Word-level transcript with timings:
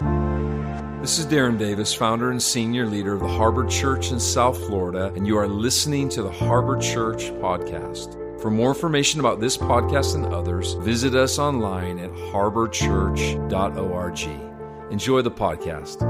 This 0.00 1.18
is 1.18 1.26
Darren 1.26 1.58
Davis, 1.58 1.92
founder 1.92 2.30
and 2.30 2.42
senior 2.42 2.86
leader 2.86 3.12
of 3.12 3.20
the 3.20 3.28
Harbor 3.28 3.66
Church 3.66 4.12
in 4.12 4.20
South 4.20 4.56
Florida, 4.66 5.12
and 5.14 5.26
you 5.26 5.36
are 5.36 5.46
listening 5.46 6.08
to 6.10 6.22
the 6.22 6.30
Harbor 6.30 6.78
Church 6.78 7.24
Podcast. 7.32 8.16
For 8.40 8.50
more 8.50 8.70
information 8.70 9.20
about 9.20 9.40
this 9.40 9.58
podcast 9.58 10.14
and 10.14 10.24
others, 10.26 10.72
visit 10.74 11.14
us 11.14 11.38
online 11.38 11.98
at 11.98 12.10
harborchurch.org. 12.12 14.90
Enjoy 14.90 15.20
the 15.20 15.30
podcast. 15.30 16.00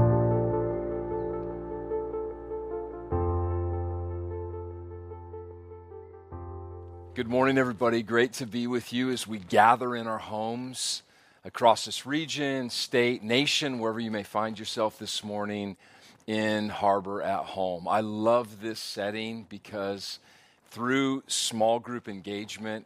Good 7.13 7.27
morning, 7.27 7.57
everybody. 7.57 8.03
Great 8.03 8.31
to 8.33 8.45
be 8.45 8.67
with 8.67 8.93
you 8.93 9.09
as 9.11 9.27
we 9.27 9.39
gather 9.39 9.97
in 9.97 10.07
our 10.07 10.17
homes 10.17 11.03
across 11.43 11.85
this 11.85 12.05
region, 12.05 12.69
state, 12.69 13.23
nation, 13.23 13.79
wherever 13.79 13.99
you 13.99 14.11
may 14.11 14.23
find 14.23 14.59
yourself 14.59 14.99
this 14.99 15.23
morning 15.23 15.75
in 16.27 16.69
Harbor 16.69 17.21
at 17.21 17.43
Home. 17.45 17.87
I 17.87 18.01
love 18.01 18.61
this 18.61 18.79
setting 18.79 19.47
because 19.49 20.19
through 20.69 21.23
small 21.25 21.79
group 21.79 22.07
engagement, 22.07 22.85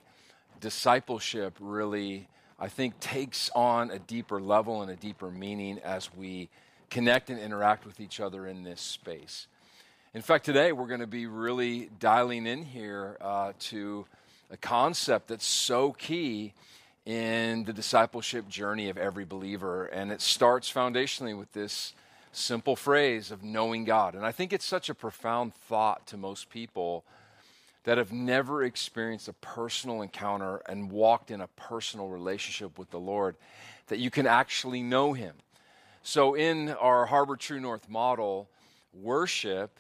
discipleship 0.62 1.58
really, 1.60 2.30
I 2.58 2.70
think, 2.70 2.98
takes 3.02 3.50
on 3.54 3.92
a 3.92 4.00
deeper 4.00 4.40
level 4.40 4.82
and 4.82 4.90
a 4.90 4.96
deeper 4.96 5.30
meaning 5.30 5.80
as 5.80 6.10
we 6.16 6.48
connect 6.90 7.30
and 7.30 7.40
interact 7.40 7.86
with 7.86 8.00
each 8.00 8.22
other 8.22 8.48
in 8.48 8.64
this 8.64 8.80
space. 8.80 9.48
In 10.14 10.22
fact, 10.22 10.46
today 10.46 10.72
we're 10.72 10.88
going 10.88 11.02
to 11.02 11.08
be 11.08 11.28
really 11.28 11.90
dialing 12.00 12.48
in 12.48 12.64
here 12.64 13.18
uh, 13.20 13.52
to 13.60 14.06
a 14.50 14.56
concept 14.56 15.28
that's 15.28 15.46
so 15.46 15.92
key 15.92 16.54
in 17.06 17.64
the 17.66 17.74
discipleship 17.74 18.48
journey 18.50 18.90
of 18.90 18.98
every 18.98 19.26
believer. 19.26 19.86
And 19.86 20.12
it 20.12 20.22
starts 20.22 20.72
foundationally 20.72 21.38
with 21.38 21.54
this 21.54 21.94
simple 22.32 22.76
phrase 22.76 23.32
of 23.32 23.44
knowing 23.44 23.86
God. 23.86 24.16
And 24.16 24.26
I 24.26 24.32
think 24.32 24.52
it's 24.52 24.66
such 24.66 24.90
a 24.90 24.96
profound 24.96 25.54
thought 25.54 26.08
to 26.08 26.18
most 26.18 26.50
people 26.50 27.06
that 27.84 27.98
have 28.00 28.12
never 28.12 28.64
experienced 28.64 29.28
a 29.28 29.34
personal 29.34 30.02
encounter 30.02 30.62
and 30.68 30.92
walked 30.92 31.30
in 31.30 31.40
a 31.40 31.48
personal 31.48 32.10
relationship 32.10 32.78
with 32.78 32.90
the 32.90 33.00
Lord 33.00 33.36
that 33.88 34.00
you 34.00 34.10
can 34.10 34.26
actually 34.26 34.82
know 34.82 35.14
Him. 35.14 35.36
So, 36.02 36.34
in 36.34 36.70
our 36.70 37.06
Harbor 37.06 37.36
True 37.36 37.60
North 37.60 37.88
model, 37.90 38.50
worship 38.94 39.80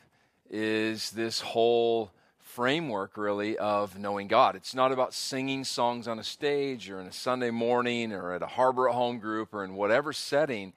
is 0.50 1.12
this 1.12 1.42
whole 1.42 2.12
framework, 2.56 3.18
really, 3.18 3.58
of 3.58 4.00
knowing 4.00 4.30
God. 4.30 4.56
It's 4.56 4.74
not 4.74 4.94
about 4.94 5.14
singing 5.14 5.66
songs 5.66 6.08
on 6.08 6.20
a 6.20 6.24
stage 6.24 6.90
or 6.90 7.02
in 7.02 7.08
a 7.08 7.12
Sunday 7.12 7.52
morning 7.52 8.14
or 8.14 8.32
at 8.32 8.42
a 8.42 8.48
harbor 8.48 8.88
at 8.88 8.96
home 8.96 9.20
group 9.20 9.54
or 9.54 9.66
in 9.66 9.76
whatever 9.76 10.14
setting. 10.14 10.72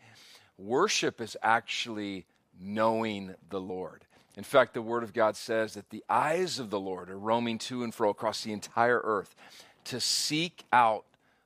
Worship 0.58 1.20
is 1.20 1.36
actually 1.40 2.26
knowing 2.60 3.36
the 3.48 3.60
Lord. 3.60 4.04
In 4.36 4.42
fact, 4.42 4.74
the 4.74 4.82
Word 4.82 5.04
of 5.04 5.14
God 5.14 5.36
says 5.36 5.74
that 5.74 5.90
the 5.90 6.02
eyes 6.08 6.58
of 6.58 6.70
the 6.70 6.80
Lord 6.80 7.10
are 7.10 7.18
roaming 7.18 7.58
to 7.58 7.84
and 7.84 7.94
fro 7.94 8.10
across 8.10 8.42
the 8.42 8.52
entire 8.52 9.00
earth 9.04 9.36
to 9.84 10.00
seek 10.00 10.64
out 10.72 11.04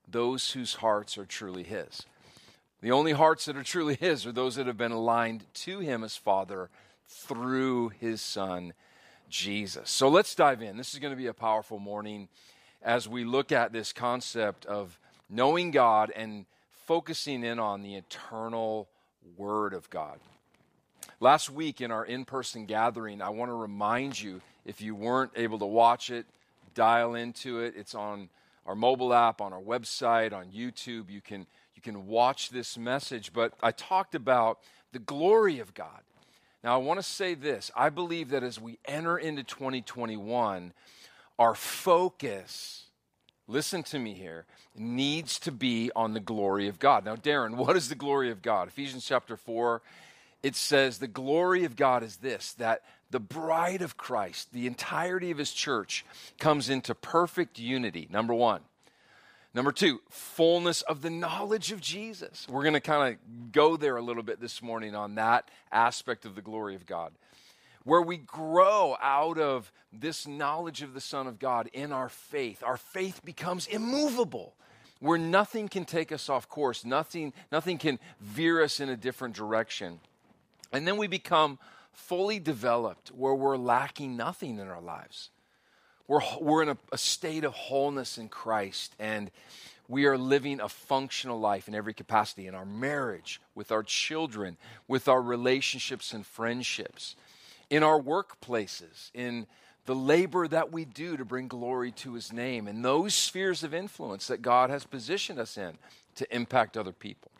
those 0.09 0.53
whose 0.53 0.77
hearts 0.77 1.19
are 1.19 1.27
truly 1.27 1.63
His. 1.63 2.07
The 2.81 2.91
only 2.91 3.13
hearts 3.13 3.45
that 3.45 3.57
are 3.59 3.63
truly 3.63 3.97
His 3.97 4.25
are 4.25 4.33
those 4.33 4.57
that 4.57 4.67
have 4.67 4.79
been 4.79 4.93
aligned 4.93 5.45
to 5.55 5.81
Him 5.81 6.03
as 6.03 6.17
Father 6.17 6.71
through 7.07 7.91
His 7.91 8.23
Son, 8.23 8.73
Jesus. 9.33 9.91
So 9.91 10.09
let's 10.09 10.35
dive 10.35 10.63
in. 10.63 10.77
This 10.77 10.93
is 10.93 11.01
going 11.01 11.11
to 11.11 11.17
be 11.17 11.27
a 11.27 11.35
powerful 11.35 11.79
morning 11.79 12.29
as 12.83 13.09
we 13.09 13.25
look 13.25 13.51
at 13.51 13.73
this 13.73 13.93
concept 13.93 14.67
of 14.67 14.99
knowing 15.31 15.71
God 15.71 16.13
and 16.15 16.45
focusing 16.87 17.43
in 17.43 17.59
on 17.59 17.83
the 17.83 17.95
eternal 17.95 18.89
Word 19.39 19.73
of 19.73 19.89
God. 19.89 20.21
Last 21.19 21.49
week 21.49 21.81
in 21.81 21.91
our 21.91 22.05
in 22.05 22.27
person 22.27 22.67
gathering, 22.67 23.23
I 23.23 23.31
want 23.31 23.49
to 23.49 23.55
remind 23.55 24.21
you 24.21 24.43
if 24.67 24.83
you 24.83 24.95
weren't 24.95 25.33
able 25.35 25.59
to 25.61 25.67
watch 25.67 26.11
it, 26.11 26.27
dial 26.75 27.15
into 27.15 27.61
it. 27.61 27.73
It's 27.75 27.95
on 27.95 28.29
our 28.67 28.75
mobile 28.75 29.15
app, 29.15 29.41
on 29.41 29.55
our 29.55 29.63
website, 29.63 30.35
on 30.35 30.49
YouTube. 30.49 31.09
You 31.09 31.23
can, 31.23 31.47
you 31.75 31.81
can 31.81 32.07
watch 32.07 32.51
this 32.51 32.77
message. 32.77 33.33
But 33.33 33.55
I 33.63 33.73
talked 33.73 34.15
about 34.15 34.59
the 34.93 34.99
glory 34.99 35.59
of 35.59 35.73
God 35.73 36.03
now, 36.65 36.75
I 36.75 36.77
want 36.77 37.01
to 37.01 37.03
say 37.03 37.35
this. 37.35 37.71
I 37.75 37.89
believe 37.91 38.31
that 38.31 38.45
as 38.45 38.61
we 38.61 38.79
enter 38.85 39.19
into 39.19 39.43
2021, 39.43 40.73
our 41.39 41.55
focus, 41.57 42.85
listen 43.49 43.83
to 43.85 43.99
me 43.99 44.15
here, 44.15 44.47
needs 44.77 45.41
to 45.41 45.51
be 45.51 45.91
on 45.97 46.15
the 46.15 46.21
glory 46.21 46.69
of 46.69 46.79
God. 46.79 47.05
Now, 47.05 47.17
Darren, 47.17 47.57
what 47.57 47.77
is 47.77 47.89
the 47.89 47.97
glory 47.97 48.31
of 48.31 48.43
God? 48.43 48.69
Ephesians 48.69 49.05
chapter 49.05 49.37
4, 49.37 49.83
it 50.45 50.55
says, 50.55 50.99
The 50.99 51.09
glory 51.09 51.65
of 51.65 51.75
God 51.75 52.05
is 52.05 52.19
this, 52.19 52.53
that 52.55 52.83
the 53.11 53.21
bride 53.21 53.83
of 53.83 53.97
Christ, 53.97 54.53
the 54.53 54.69
entirety 54.69 55.33
of 55.33 55.39
his 55.39 55.53
church, 55.53 56.05
comes 56.39 56.71
into 56.71 56.95
perfect 56.95 57.59
unity, 57.59 58.09
number 58.11 58.35
one. 58.35 58.61
Number 59.55 59.73
two, 59.73 60.01
fullness 60.09 60.81
of 60.83 61.03
the 61.03 61.11
knowledge 61.11 61.73
of 61.73 61.81
Jesus. 61.81 62.47
We're 62.49 62.63
going 62.63 62.73
to 62.73 62.81
kind 62.81 63.13
of 63.13 63.53
go 63.53 63.77
there 63.77 63.99
a 63.99 64.03
little 64.03 64.23
bit 64.23 64.41
this 64.41 64.63
morning 64.63 64.95
on 64.95 65.17
that 65.17 65.51
aspect 65.71 66.25
of 66.25 66.35
the 66.35 66.41
glory 66.41 66.75
of 66.75 66.87
God. 66.87 67.13
Where 67.85 68.01
we 68.01 68.17
grow 68.17 68.97
out 69.03 69.39
of 69.39 69.71
this 69.93 70.27
knowledge 70.27 70.81
of 70.81 70.95
the 70.95 71.01
Son 71.03 71.27
of 71.27 71.39
God 71.39 71.69
in 71.75 71.93
our 71.93 72.09
faith, 72.09 72.63
our 72.63 72.79
faith 72.79 73.23
becomes 73.25 73.67
immovable, 73.67 74.55
where 75.01 75.19
nothing 75.19 75.69
can 75.69 75.85
take 75.85 76.13
us 76.13 76.31
off 76.31 76.49
course, 76.49 76.85
nothing, 76.85 77.35
nothing 77.51 77.77
can 77.77 77.99
veer 78.21 78.63
us 78.63 78.81
in 78.81 78.89
a 78.89 78.97
different 78.97 79.35
direction. 79.35 80.01
And 80.73 80.89
then 80.89 80.97
we 80.97 81.09
become 81.09 81.59
fully 81.93 82.39
developed, 82.39 83.09
where 83.09 83.35
we're 83.35 83.59
lacking 83.59 84.17
nothing 84.17 84.59
in 84.59 84.69
our 84.69 84.81
lives 84.81 85.29
we're, 86.09 86.21
we're 86.41 86.63
in 86.63 86.71
a, 86.71 86.77
a 86.93 86.99
state 86.99 87.45
of 87.45 87.53
wholeness 87.53 88.19
in 88.19 88.29
Christ, 88.29 88.95
and 88.99 89.31
we 89.89 90.07
are 90.07 90.19
living 90.19 90.61
a 90.61 90.69
functional 90.69 91.39
life 91.39 91.69
in 91.69 91.75
every 91.75 91.95
capacity 91.95 92.47
in 92.47 92.55
our 92.55 92.65
marriage, 92.65 93.41
with 93.55 93.71
our 93.73 93.83
children, 93.83 94.57
with 94.89 95.09
our 95.09 95.21
relationships 95.21 96.13
and 96.13 96.25
friendships, 96.25 97.17
in 97.71 97.83
our 97.83 98.01
workplaces, 98.01 99.11
in 99.15 99.47
the 99.87 99.95
labor 99.95 100.47
that 100.47 100.73
we 100.73 100.85
do 100.85 101.17
to 101.17 101.25
bring 101.25 101.49
glory 101.49 101.91
to 101.91 102.15
his 102.15 102.33
name, 102.33 102.69
and 102.69 102.85
those 102.85 103.15
spheres 103.15 103.65
of 103.65 103.75
influence 103.75 104.29
that 104.29 104.43
God 104.43 104.71
has 104.71 104.85
positioned 104.85 105.39
us 105.39 105.57
in 105.57 105.73
to 106.15 106.35
impact 106.35 106.77
other 106.77 106.93
people. 106.93 107.31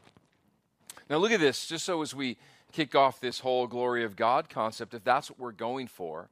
Now, 1.09 1.19
look 1.19 1.33
at 1.33 1.41
this, 1.41 1.67
just 1.67 1.85
so 1.85 2.03
as 2.03 2.15
we 2.15 2.37
kick 2.73 2.95
off 2.95 3.21
this 3.21 3.41
whole 3.41 3.67
glory 3.67 4.03
of 4.03 4.17
God 4.17 4.49
concept, 4.49 4.95
if 4.95 5.05
that's 5.05 5.31
what 5.31 5.39
we're 5.39 5.53
going 5.53 5.87
for, 5.87 6.29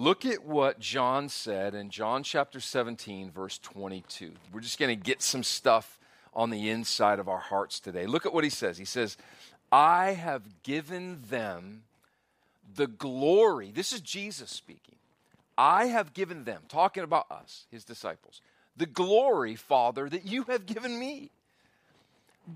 Look 0.00 0.24
at 0.24 0.46
what 0.46 0.80
John 0.80 1.28
said 1.28 1.74
in 1.74 1.90
John 1.90 2.22
chapter 2.22 2.58
17, 2.58 3.30
verse 3.30 3.58
22. 3.58 4.32
We're 4.50 4.60
just 4.60 4.78
going 4.78 4.88
to 4.88 4.96
get 4.96 5.20
some 5.20 5.42
stuff 5.42 5.98
on 6.32 6.48
the 6.48 6.70
inside 6.70 7.18
of 7.18 7.28
our 7.28 7.38
hearts 7.38 7.80
today. 7.80 8.06
Look 8.06 8.24
at 8.24 8.32
what 8.32 8.42
he 8.42 8.48
says. 8.48 8.78
He 8.78 8.86
says, 8.86 9.18
I 9.70 10.12
have 10.12 10.62
given 10.62 11.20
them 11.28 11.82
the 12.76 12.86
glory. 12.86 13.72
This 13.72 13.92
is 13.92 14.00
Jesus 14.00 14.48
speaking. 14.48 14.94
I 15.58 15.88
have 15.88 16.14
given 16.14 16.44
them, 16.44 16.62
talking 16.70 17.02
about 17.02 17.30
us, 17.30 17.66
his 17.70 17.84
disciples, 17.84 18.40
the 18.78 18.86
glory, 18.86 19.54
Father, 19.54 20.08
that 20.08 20.24
you 20.24 20.44
have 20.44 20.64
given 20.64 20.98
me. 20.98 21.28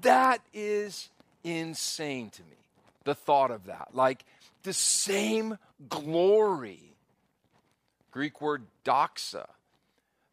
That 0.01 0.41
is 0.55 1.11
insane 1.45 2.31
to 2.31 2.43
me, 2.45 2.57
the 3.05 3.15
thought 3.15 3.51
of 3.51 3.67
that. 3.67 3.89
Like 3.93 4.25
the 4.63 4.73
same 4.73 5.59
glory 5.91 6.94
Greek 8.15 8.41
word 8.41 8.63
doxa, 8.85 9.49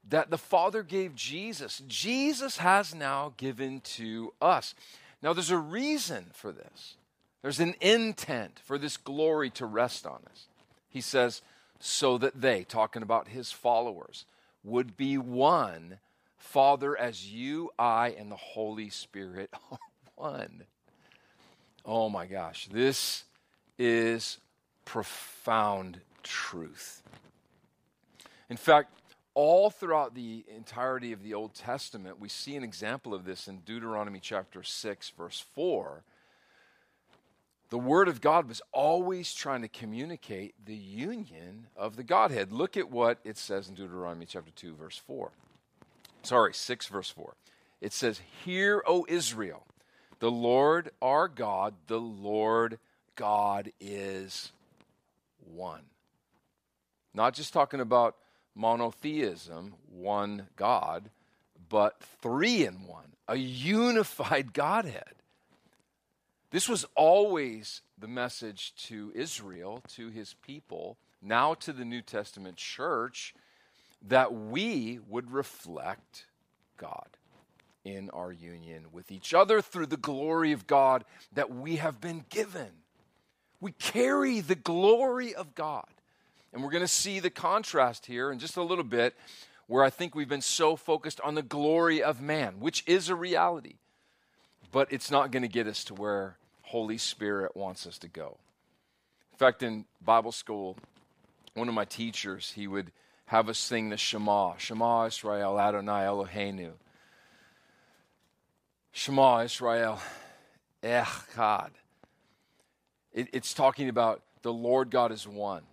that 0.08 0.30
the 0.30 0.38
Father 0.38 0.84
gave 0.84 1.16
Jesus, 1.16 1.82
Jesus 1.88 2.58
has 2.58 2.94
now 2.94 3.34
given 3.38 3.82
to 3.82 4.34
us. 4.40 4.76
Now, 5.24 5.34
there's 5.34 5.50
a 5.50 5.58
reason 5.58 6.28
for 6.32 6.52
this. 6.52 6.96
There's 7.42 7.60
an 7.60 7.74
intent 7.82 8.60
for 8.64 8.78
this 8.78 8.98
glory 8.98 9.50
to 9.52 9.66
rest 9.66 10.06
on 10.06 10.20
us. 10.30 10.46
He 10.90 11.02
says, 11.02 11.42
so 11.80 12.20
that 12.20 12.40
they, 12.40 12.64
talking 12.64 13.02
about 13.02 13.30
his 13.30 13.52
followers, 13.52 14.26
would 14.64 14.96
be 14.96 15.18
one, 15.18 15.98
Father, 16.38 16.96
as 16.96 17.32
you, 17.32 17.72
I, 17.80 18.10
and 18.10 18.32
the 18.32 18.36
Holy 18.36 18.92
Spirit 18.92 19.50
are 19.72 19.80
one. 20.16 20.66
Oh 21.84 22.10
my 22.10 22.28
gosh, 22.28 22.68
this 22.72 23.24
is 23.80 24.38
profound 24.86 26.02
truth. 26.22 27.02
In 28.52 28.58
fact, 28.58 28.92
all 29.34 29.70
throughout 29.70 30.14
the 30.14 30.44
entirety 30.54 31.14
of 31.14 31.24
the 31.24 31.34
Old 31.34 31.54
Testament, 31.54 32.20
we 32.20 32.28
see 32.28 32.58
an 32.58 32.66
example 32.66 33.14
of 33.14 33.24
this 33.24 33.48
in 33.48 33.60
Deuteronomy 33.60 34.20
chapter 34.22 34.62
6, 34.62 35.10
verse 35.12 35.40
4. 35.56 36.04
The 37.70 37.78
Word 37.78 38.10
of 38.10 38.20
God 38.20 38.50
was 38.50 38.62
always 38.74 39.34
trying 39.34 39.62
to 39.62 39.70
communicate 39.70 40.54
the 40.66 40.76
union 40.76 41.68
of 41.78 41.96
the 41.96 42.04
Godhead. 42.04 42.52
Look 42.52 42.76
at 42.76 42.92
what 42.92 43.20
it 43.24 43.38
says 43.38 43.70
in 43.70 43.76
Deuteronomy 43.76 44.26
chapter 44.26 44.52
2, 44.54 44.76
verse 44.76 44.98
4. 44.98 45.32
Sorry, 46.24 46.54
6, 46.54 46.88
verse 46.88 47.10
4. 47.10 47.34
It 47.80 47.94
says, 47.94 48.20
Hear, 48.44 48.84
O 48.86 49.06
Israel, 49.08 49.66
The 50.20 50.30
Lord 50.30 50.92
our 51.02 51.30
God, 51.30 51.76
the 51.88 52.02
Lord 52.02 52.80
God 53.16 53.72
is 53.80 54.52
one. 55.54 55.84
Not 57.14 57.34
just 57.34 57.54
talking 57.54 57.80
about 57.80 58.18
monotheism, 58.56 59.74
one 59.92 60.48
God, 60.56 61.10
but 61.70 62.02
three 62.22 62.66
in 62.66 62.86
one, 62.88 63.14
a 63.28 63.36
unified 63.36 64.54
Godhead. 64.54 65.16
This 66.52 66.68
was 66.68 66.86
always 66.96 67.82
the 67.98 68.08
message 68.08 68.74
to 68.88 69.12
Israel, 69.16 69.82
to 69.96 70.10
his 70.10 70.36
people, 70.46 70.98
now 71.22 71.54
to 71.54 71.72
the 71.72 71.86
New 71.86 72.02
Testament 72.02 72.58
church, 72.58 73.34
that 74.08 74.34
we 74.34 75.00
would 75.08 75.32
reflect 75.32 76.26
God 76.78 77.08
in 77.86 78.10
our 78.12 78.32
union 78.32 78.86
with 78.92 79.12
each 79.12 79.34
other 79.34 79.62
through 79.62 79.86
the 79.88 79.98
glory 79.98 80.52
of 80.52 80.68
God 80.68 81.06
that 81.34 81.54
we 81.54 81.78
have 81.78 82.02
been 82.02 82.26
given. 82.30 82.70
We 83.60 83.72
carry 83.74 84.42
the 84.42 84.56
glory 84.56 85.34
of 85.34 85.56
God. 85.56 85.88
And 86.54 86.64
we're 86.64 86.72
going 86.72 86.84
to 86.84 86.88
see 86.88 87.20
the 87.20 87.30
contrast 87.30 88.06
here 88.06 88.32
in 88.32 88.40
just 88.40 88.58
a 88.58 88.64
little 88.64 88.84
bit 88.84 89.16
where 89.68 89.84
I 89.84 89.90
think 89.90 90.16
we've 90.16 90.28
been 90.28 90.42
so 90.42 90.76
focused 90.76 91.22
on 91.22 91.36
the 91.36 91.42
glory 91.42 92.04
of 92.04 92.20
man, 92.20 92.60
which 92.60 92.84
is 92.88 93.08
a 93.08 93.16
reality, 93.16 93.76
but 94.72 94.92
it's 94.92 95.10
not 95.10 95.32
going 95.32 95.44
to 95.44 95.48
get 95.48 95.66
us 95.66 95.86
to 95.86 95.94
where 95.94 96.38
Holy 96.64 96.98
Spirit 96.98 97.56
wants 97.56 97.88
us 97.88 97.98
to 98.00 98.08
go. 98.10 98.38
In 99.32 99.38
fact, 99.38 99.64
in 99.64 99.86
Bible 100.04 100.34
school, 100.34 100.78
one 101.54 101.70
of 101.70 101.74
my 101.74 101.86
teachers, 101.86 102.52
he 102.52 102.68
would 102.68 102.92
have 103.26 103.48
us 103.48 103.58
sing 103.58 103.90
the 103.90 103.98
Shema, 103.98 104.58
Shema 104.58 105.06
Israel 105.06 105.58
Adonai 105.58 106.04
Eloheinu. 106.04 106.72
Shema 108.92 109.44
Israel 109.44 110.02
Echad. 110.84 111.70
It, 113.14 113.30
it's 113.32 113.54
talking 113.54 113.88
about 113.88 114.22
the 114.42 114.52
Lord 114.52 114.90
God 114.90 115.14
is 115.14 115.26
one. 115.26 115.64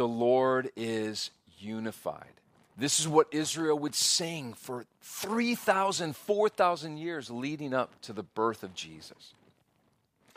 The 0.00 0.08
Lord 0.08 0.70
is 0.76 1.30
unified. 1.58 2.32
This 2.74 3.00
is 3.00 3.06
what 3.06 3.26
Israel 3.32 3.78
would 3.80 3.94
sing 3.94 4.54
for 4.54 4.86
3,000, 5.02 6.16
4,000 6.16 6.96
years 6.96 7.28
leading 7.28 7.74
up 7.74 8.00
to 8.00 8.14
the 8.14 8.22
birth 8.22 8.62
of 8.62 8.72
Jesus. 8.72 9.34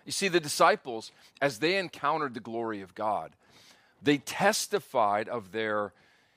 You 0.05 0.11
see, 0.11 0.27
the 0.27 0.41
disciples, 0.41 1.13
as 1.41 1.59
they 1.59 1.77
encountered 1.77 2.33
the 2.33 2.41
glory 2.41 2.81
of 2.81 2.93
God, 2.93 3.31
they 4.01 4.17
testified 4.17 5.29
of 5.29 5.53
their 5.53 5.93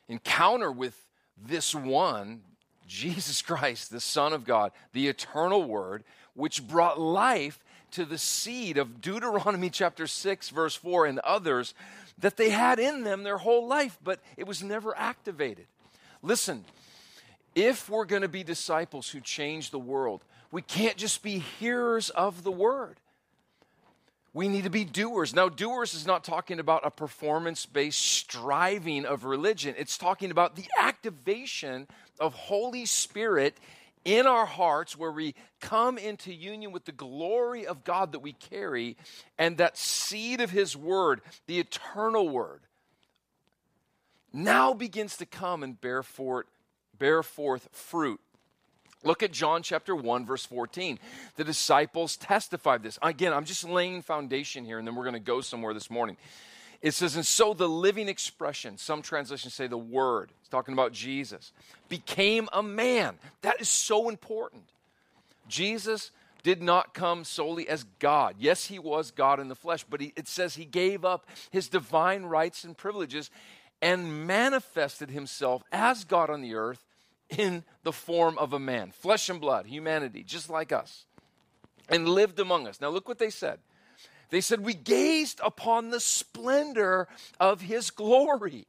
encounter 0.08 0.70
with 0.70 0.96
this 1.37 1.75
one, 1.75 2.43
Jesus 2.87 3.43
Christ, 3.43 3.90
the 3.90 4.00
Son 4.00 4.34
of 4.34 4.44
God, 4.44 4.70
the 4.93 5.08
eternal 5.08 5.64
Word, 5.64 6.05
which 6.34 6.64
brought 6.64 7.00
life 7.00 7.58
to 7.90 8.05
the 8.05 8.19
seed 8.19 8.78
of 8.78 9.00
Deuteronomy 9.00 9.70
chapter 9.70 10.06
6, 10.06 10.50
verse 10.50 10.76
4, 10.76 11.06
and 11.06 11.19
others 11.20 11.75
that 12.19 12.37
they 12.37 12.51
had 12.51 12.79
in 12.79 13.05
them 13.05 13.23
their 13.23 13.39
whole 13.39 13.67
life, 13.67 13.99
but 14.03 14.21
it 14.37 14.47
was 14.47 14.63
never 14.63 14.97
activated. 14.97 15.67
Listen, 16.23 16.65
if 17.55 17.89
we're 17.89 18.05
going 18.05 18.23
to 18.23 18.29
be 18.29 18.43
disciples 18.43 19.11
who 19.11 19.21
change 19.21 19.71
the 19.71 19.79
world, 19.79 20.25
we 20.51 20.63
can't 20.63 20.97
just 20.97 21.23
be 21.23 21.39
hearers 21.39 22.11
of 22.11 22.43
the 22.43 22.53
word 22.53 22.99
we 24.37 24.49
need 24.49 24.65
to 24.65 24.71
be 24.71 24.85
doers. 24.85 25.35
Now, 25.35 25.49
doers 25.49 25.95
is 25.95 26.07
not 26.07 26.23
talking 26.23 26.61
about 26.61 26.85
a 26.85 26.91
performance 26.91 27.65
based 27.65 28.05
striving 28.05 29.07
of 29.07 29.25
religion, 29.25 29.75
it's 29.79 29.97
talking 29.97 30.31
about 30.31 30.57
the 30.57 30.67
activation 30.79 31.89
of 32.21 32.35
Holy 32.35 32.85
Spirit 32.85 33.57
in 34.06 34.26
our 34.26 34.47
hearts 34.47 34.97
where 34.97 35.11
we 35.11 35.35
come 35.61 35.99
into 35.99 36.32
union 36.32 36.73
with 36.73 36.87
the 36.87 36.93
glory 36.93 37.67
of 37.67 37.85
God 37.85 38.12
that 38.12 38.20
we 38.20 38.32
carry 38.32 38.97
and 39.37 39.58
that 39.58 39.76
seed 39.76 40.41
of 40.41 40.50
His 40.50 40.76
Word, 40.76 41.20
the 41.47 41.58
eternal 41.58 42.29
Word, 42.29 42.61
now 44.32 44.73
begins 44.73 45.17
to 45.19 45.26
come 45.26 45.62
and 45.62 45.79
bear 45.81 46.03
forth, 46.03 46.47
bear 46.99 47.23
forth 47.23 47.69
fruit 47.73 48.20
Look 49.06 49.23
at 49.23 49.31
John 49.31 49.62
chapter 49.62 49.94
1, 49.94 50.26
verse 50.26 50.44
14. 50.44 50.99
The 51.37 51.44
disciples 51.44 52.17
testified 52.17 52.82
this. 52.82 52.99
Again, 53.00 53.32
I'm 53.32 53.44
just 53.44 53.62
laying 53.62 54.02
foundation 54.02 54.64
here, 54.64 54.79
and 54.79 54.87
then 54.87 54.97
we're 54.97 55.05
going 55.05 55.14
to 55.14 55.20
go 55.20 55.41
somewhere 55.41 55.73
this 55.73 55.91
morning. 55.91 56.17
It 56.82 56.93
says, 56.93 57.17
and 57.17 57.26
so 57.26 57.55
the 57.55 57.69
living 57.69 58.08
expression, 58.08 58.78
some 58.78 59.02
translations 59.02 59.55
say 59.55 59.67
the 59.67 59.78
word, 59.78 60.31
it's 60.40 60.49
talking 60.49 60.75
about 60.75 60.93
Jesus, 60.93 61.52
became 61.88 62.49
a 62.52 62.62
man. 62.62 63.19
That 63.43 63.61
is 63.61 63.69
so 63.69 64.08
important. 64.08 64.64
Jesus 65.49 66.11
did 66.43 66.62
not 66.62 66.94
come 66.94 67.25
solely 67.25 67.69
as 67.69 67.84
God. 67.99 68.37
Yes, 68.38 68.67
he 68.67 68.78
was 68.78 69.11
God 69.11 69.40
in 69.40 69.49
the 69.49 69.55
flesh, 69.55 69.84
but 69.88 70.00
he, 70.00 70.12
it 70.17 70.28
says 70.28 70.55
he 70.55 70.64
gave 70.64 71.05
up 71.05 71.26
his 71.50 71.69
divine 71.69 72.25
rights 72.25 72.62
and 72.62 72.76
privileges 72.76 73.31
and 73.82 74.26
manifested 74.26 75.11
himself 75.11 75.62
as 75.73 76.05
God 76.05 76.31
on 76.31 76.43
the 76.43 76.55
earth 76.55 76.84
in 77.37 77.64
the 77.82 77.93
form 77.93 78.38
of 78.38 78.52
a 78.52 78.58
man, 78.58 78.93
flesh 78.93 79.28
and 79.28 79.40
blood, 79.40 79.67
humanity, 79.67 80.23
just 80.23 80.49
like 80.49 80.70
us, 80.73 81.06
and 81.88 82.08
lived 82.08 82.38
among 82.38 82.67
us. 82.67 82.81
Now, 82.81 82.90
look 82.90 83.08
what 83.08 83.19
they 83.19 83.31
said. 83.31 83.58
They 84.31 84.40
said, 84.40 84.61
We 84.61 84.75
gazed 84.75 85.40
upon 85.44 85.90
the 85.90 86.00
splendor 86.00 87.08
of 87.38 87.62
his 87.62 87.90
glory, 87.90 88.67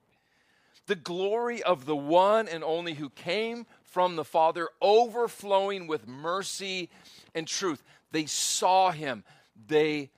the 0.86 0.95
glory 0.95 1.63
of 1.63 1.86
the 1.86 1.95
one 1.95 2.48
and 2.48 2.63
only 2.63 2.94
who 2.94 3.09
came 3.09 3.65
from 3.83 4.15
the 4.15 4.25
Father, 4.25 4.69
overflowing 4.81 5.88
with 5.88 6.07
mercy 6.07 6.89
and 7.33 7.48
truth. 7.48 7.83
They 8.12 8.25
saw 8.25 8.92
him, 8.92 9.24
they 9.68 10.09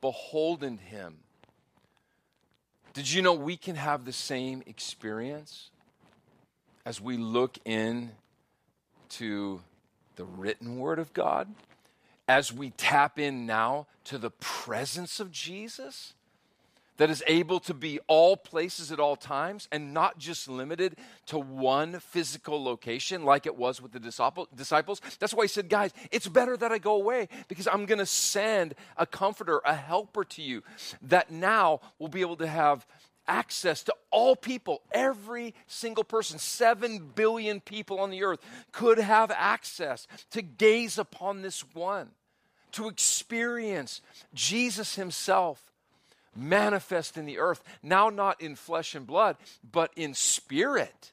beholden 0.00 0.78
him. 0.78 1.18
Did 2.92 3.10
you 3.10 3.22
know 3.22 3.34
we 3.34 3.56
can 3.56 3.76
have 3.76 4.04
the 4.04 4.12
same 4.12 4.62
experience? 4.66 5.70
as 6.86 7.00
we 7.00 7.16
look 7.16 7.58
in 7.64 8.10
to 9.08 9.60
the 10.16 10.24
written 10.24 10.78
word 10.78 10.98
of 10.98 11.12
God, 11.12 11.48
as 12.28 12.52
we 12.52 12.70
tap 12.70 13.18
in 13.18 13.46
now 13.46 13.86
to 14.04 14.18
the 14.18 14.30
presence 14.30 15.20
of 15.20 15.30
Jesus 15.30 16.14
that 16.96 17.10
is 17.10 17.24
able 17.26 17.58
to 17.60 17.74
be 17.74 17.98
all 18.06 18.36
places 18.36 18.92
at 18.92 19.00
all 19.00 19.16
times 19.16 19.68
and 19.72 19.92
not 19.92 20.18
just 20.18 20.48
limited 20.48 20.96
to 21.26 21.38
one 21.38 21.98
physical 21.98 22.62
location 22.62 23.24
like 23.24 23.46
it 23.46 23.56
was 23.56 23.82
with 23.82 23.92
the 23.92 23.98
disciples. 23.98 25.00
That's 25.18 25.34
why 25.34 25.44
he 25.44 25.48
said, 25.48 25.68
Guys, 25.68 25.92
it's 26.12 26.28
better 26.28 26.56
that 26.56 26.70
I 26.70 26.78
go 26.78 26.94
away 26.94 27.28
because 27.48 27.66
I'm 27.66 27.86
going 27.86 27.98
to 27.98 28.06
send 28.06 28.74
a 28.96 29.06
comforter, 29.06 29.60
a 29.64 29.74
helper 29.74 30.24
to 30.24 30.42
you 30.42 30.62
that 31.02 31.30
now 31.30 31.80
will 31.98 32.08
be 32.08 32.20
able 32.20 32.36
to 32.36 32.46
have 32.46 32.86
access 33.26 33.82
to 33.84 33.94
all 34.10 34.36
people, 34.36 34.82
every 34.92 35.54
single 35.66 36.04
person, 36.04 36.38
seven 36.38 36.98
billion 37.14 37.60
people 37.60 38.00
on 38.00 38.10
the 38.10 38.22
earth 38.22 38.40
could 38.72 38.98
have 38.98 39.30
access 39.30 40.06
to 40.30 40.42
gaze 40.42 40.98
upon 40.98 41.42
this 41.42 41.64
one, 41.74 42.10
to 42.72 42.88
experience 42.88 44.00
Jesus 44.34 44.96
Himself 44.96 45.72
manifest 46.36 47.16
in 47.16 47.26
the 47.26 47.38
earth, 47.38 47.62
now 47.82 48.08
not 48.10 48.40
in 48.40 48.56
flesh 48.56 48.94
and 48.94 49.06
blood, 49.06 49.36
but 49.70 49.92
in 49.96 50.14
spirit. 50.14 51.12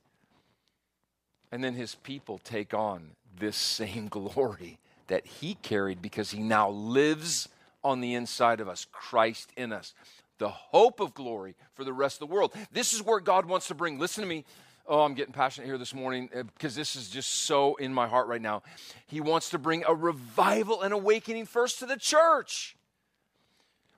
And 1.51 1.63
then 1.63 1.75
His 1.75 1.95
people 1.95 2.39
take 2.39 2.73
on 2.73 3.11
this 3.37 3.57
same 3.57 4.07
glory 4.09 4.79
that 5.07 5.25
He 5.25 5.55
carried 5.55 6.01
because 6.01 6.31
He 6.31 6.41
now 6.41 6.69
lives 6.69 7.49
on 7.83 7.99
the 7.99 8.13
inside 8.13 8.59
of 8.59 8.69
us, 8.69 8.85
Christ 8.91 9.51
in 9.57 9.73
us 9.73 9.93
the 10.41 10.49
hope 10.49 10.99
of 10.99 11.13
glory 11.13 11.55
for 11.75 11.83
the 11.83 11.93
rest 11.93 12.19
of 12.19 12.27
the 12.27 12.33
world. 12.33 12.51
This 12.71 12.93
is 12.93 13.03
where 13.03 13.19
God 13.19 13.45
wants 13.45 13.67
to 13.67 13.75
bring, 13.75 13.99
listen 13.99 14.23
to 14.23 14.27
me. 14.27 14.43
Oh, 14.87 15.01
I'm 15.01 15.13
getting 15.13 15.33
passionate 15.33 15.67
here 15.67 15.77
this 15.77 15.93
morning 15.93 16.29
because 16.33 16.75
uh, 16.75 16.81
this 16.81 16.95
is 16.95 17.09
just 17.09 17.29
so 17.29 17.75
in 17.75 17.93
my 17.93 18.07
heart 18.07 18.27
right 18.27 18.41
now. 18.41 18.63
He 19.05 19.21
wants 19.21 19.51
to 19.51 19.59
bring 19.59 19.83
a 19.87 19.93
revival 19.93 20.81
and 20.81 20.93
awakening 20.93 21.45
first 21.45 21.77
to 21.79 21.85
the 21.85 21.95
church. 21.95 22.75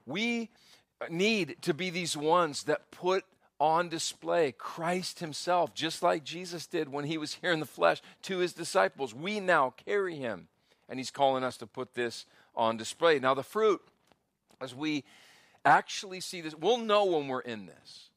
We 0.05 0.50
need 1.09 1.55
to 1.62 1.73
be 1.73 1.89
these 1.89 2.17
ones 2.17 2.63
that 2.63 2.91
put 2.91 3.23
on 3.57 3.88
display 3.88 4.51
Christ 4.51 5.21
Himself, 5.21 5.73
just 5.73 6.03
like 6.03 6.25
Jesus 6.25 6.67
did 6.67 6.91
when 6.91 7.05
He 7.05 7.17
was 7.17 7.35
here 7.35 7.53
in 7.53 7.62
the 7.62 7.65
flesh 7.65 8.01
to 8.23 8.39
His 8.39 8.51
disciples. 8.51 9.15
We 9.15 9.39
now 9.39 9.73
carry 9.85 10.17
Him, 10.17 10.50
and 10.89 11.00
He's 11.00 11.12
calling 11.12 11.45
us 11.45 11.55
to 11.57 11.65
put 11.65 11.93
this 11.93 12.25
on 12.53 12.75
display. 12.75 13.19
Now, 13.19 13.33
the 13.33 13.43
fruit, 13.43 13.81
as 14.59 14.75
we 14.75 15.05
actually 15.65 16.20
see 16.20 16.41
this. 16.41 16.55
We'll 16.55 16.77
know 16.77 17.05
when 17.05 17.27
we're 17.27 17.41
in 17.41 17.65
this 17.65 18.10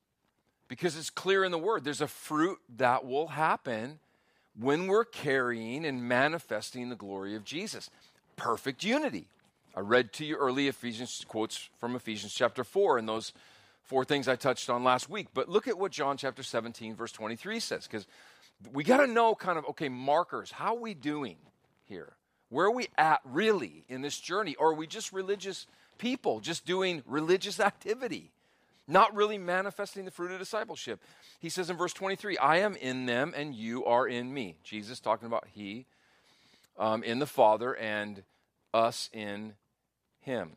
because 0.69 0.97
it's 0.97 1.11
clear 1.11 1.45
in 1.45 1.53
the 1.53 1.59
word. 1.59 1.85
There's 1.85 2.00
a 2.00 2.09
fruit 2.09 2.59
that 2.76 3.05
will 3.05 3.29
happen 3.29 3.99
when 4.59 4.87
we're 4.87 5.05
carrying 5.05 5.85
and 5.85 6.03
manifesting 6.03 6.88
the 6.88 6.97
glory 6.97 7.35
of 7.37 7.45
Jesus. 7.45 7.91
Perfect 8.37 8.85
unity. 8.85 9.26
I 9.75 9.81
read 9.81 10.12
to 10.15 10.25
you 10.25 10.37
early 10.37 10.69
Ephesians 10.69 11.25
quotes 11.29 11.69
from 11.79 11.95
Ephesians 11.97 12.35
chapter 12.35 12.65
4 12.65 12.99
and 12.99 13.09
those 13.09 13.33
four 13.83 14.05
things 14.05 14.26
I 14.26 14.37
touched 14.37 14.71
on 14.71 14.83
last 14.83 15.11
week. 15.11 15.29
But 15.35 15.49
look 15.49 15.69
at 15.69 15.79
what 15.79 15.93
John 15.93 16.17
chapter 16.17 16.43
17 16.43 16.97
verse 16.97 17.12
23 17.12 17.61
says 17.61 17.87
cuz 17.87 18.07
we 18.73 18.85
got 18.85 18.99
to 18.99 19.07
know 19.07 19.35
kind 19.35 19.59
of 19.59 19.67
okay 19.67 19.91
markers. 19.91 20.50
How 20.50 20.75
are 20.75 20.81
we 20.81 20.95
doing 20.95 21.37
here? 21.85 22.15
Where 22.49 22.67
are 22.67 22.71
we 22.71 22.88
at 22.97 23.21
really 23.25 23.85
in 23.88 24.00
this 24.00 24.19
journey? 24.19 24.55
Or 24.55 24.71
are 24.71 24.75
we 24.75 24.87
just 24.87 25.12
religious 25.12 25.67
people, 25.99 26.41
just 26.41 26.67
doing 26.67 27.03
religious 27.07 27.61
activity, 27.71 28.33
not 28.88 29.15
really 29.15 29.38
manifesting 29.38 30.05
the 30.05 30.11
fruit 30.11 30.33
of 30.33 30.38
discipleship? 30.38 31.00
He 31.41 31.49
says 31.49 31.71
in 31.71 31.76
verse 31.76 31.93
23, 31.93 32.38
I 32.38 32.59
am 32.59 32.76
in 32.76 33.07
them 33.07 33.33
and 33.37 33.55
you 33.55 33.85
are 33.85 34.07
in 34.07 34.33
me. 34.33 34.57
Jesus 34.62 35.00
talking 35.00 35.26
about 35.26 35.47
He 35.53 35.87
um, 36.79 37.03
in 37.03 37.19
the 37.19 37.26
Father 37.26 37.75
and 37.76 38.23
us 38.73 39.11
in 39.12 39.55
Him. 40.21 40.53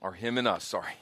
Or 0.00 0.12
Him 0.12 0.38
and 0.38 0.48
us, 0.48 0.64
sorry. 0.64 0.94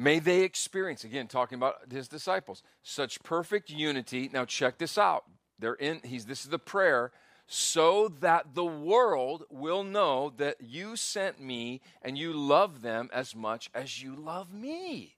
May 0.00 0.20
they 0.20 0.42
experience, 0.42 1.02
again, 1.02 1.26
talking 1.26 1.56
about 1.56 1.90
his 1.90 2.06
disciples, 2.06 2.62
such 2.84 3.20
perfect 3.24 3.68
unity. 3.68 4.30
Now, 4.32 4.44
check 4.44 4.78
this 4.78 4.96
out. 4.96 5.24
They're 5.58 5.74
in, 5.74 6.00
he's, 6.04 6.24
this 6.24 6.44
is 6.44 6.50
the 6.50 6.58
prayer, 6.60 7.10
so 7.48 8.08
that 8.20 8.54
the 8.54 8.64
world 8.64 9.44
will 9.50 9.82
know 9.82 10.32
that 10.36 10.58
you 10.60 10.94
sent 10.96 11.40
me 11.40 11.80
and 12.02 12.18
you 12.18 12.30
love 12.30 12.82
them 12.82 13.08
as 13.12 13.34
much 13.34 13.70
as 13.74 14.02
you 14.02 14.14
love 14.14 14.52
me. 14.52 15.14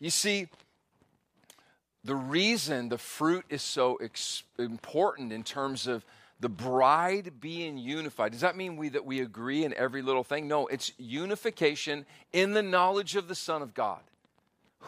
You 0.00 0.08
see, 0.08 0.48
the 2.02 2.14
reason 2.14 2.88
the 2.88 2.96
fruit 2.96 3.44
is 3.50 3.60
so 3.60 3.96
ex- 3.96 4.44
important 4.58 5.30
in 5.30 5.42
terms 5.42 5.86
of 5.86 6.06
the 6.40 6.48
bride 6.48 7.34
being 7.38 7.76
unified. 7.76 8.32
Does 8.32 8.40
that 8.40 8.56
mean 8.56 8.76
we 8.76 8.88
that 8.90 9.04
we 9.04 9.20
agree 9.20 9.64
in 9.64 9.74
every 9.74 10.00
little 10.00 10.24
thing? 10.24 10.48
No, 10.48 10.66
it's 10.68 10.92
unification 10.96 12.06
in 12.32 12.52
the 12.52 12.62
knowledge 12.62 13.14
of 13.14 13.28
the 13.28 13.34
Son 13.34 13.60
of 13.60 13.74
God. 13.74 14.00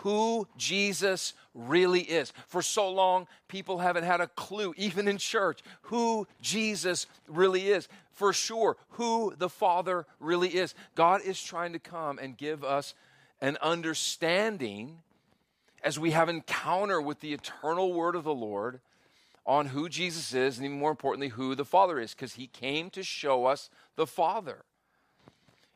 Who 0.02 0.46
Jesus 0.56 1.34
really 1.54 2.02
is. 2.02 2.32
For 2.46 2.62
so 2.62 2.90
long, 2.90 3.26
people 3.48 3.78
haven't 3.78 4.04
had 4.04 4.20
a 4.20 4.28
clue, 4.28 4.74
even 4.78 5.08
in 5.08 5.18
church, 5.18 5.60
who 5.82 6.26
Jesus 6.40 7.06
really 7.26 7.68
is. 7.68 7.88
For 8.12 8.32
sure, 8.32 8.76
who 8.90 9.34
the 9.36 9.48
Father 9.48 10.06
really 10.18 10.48
is. 10.48 10.74
God 10.94 11.22
is 11.22 11.42
trying 11.42 11.72
to 11.72 11.78
come 11.78 12.18
and 12.18 12.36
give 12.36 12.64
us 12.64 12.94
an 13.40 13.56
understanding 13.62 14.98
as 15.84 15.98
we 15.98 16.10
have 16.10 16.28
encounter 16.28 17.00
with 17.00 17.20
the 17.20 17.32
eternal 17.32 17.92
word 17.92 18.16
of 18.16 18.24
the 18.24 18.34
Lord 18.34 18.80
on 19.46 19.66
who 19.66 19.88
Jesus 19.88 20.34
is 20.34 20.58
and 20.58 20.66
even 20.66 20.78
more 20.78 20.90
importantly, 20.90 21.28
who 21.28 21.54
the 21.54 21.64
Father 21.64 21.98
is, 21.98 22.12
because 22.12 22.34
he 22.34 22.46
came 22.46 22.90
to 22.90 23.02
show 23.02 23.46
us 23.46 23.70
the 23.96 24.06
Father. 24.06 24.64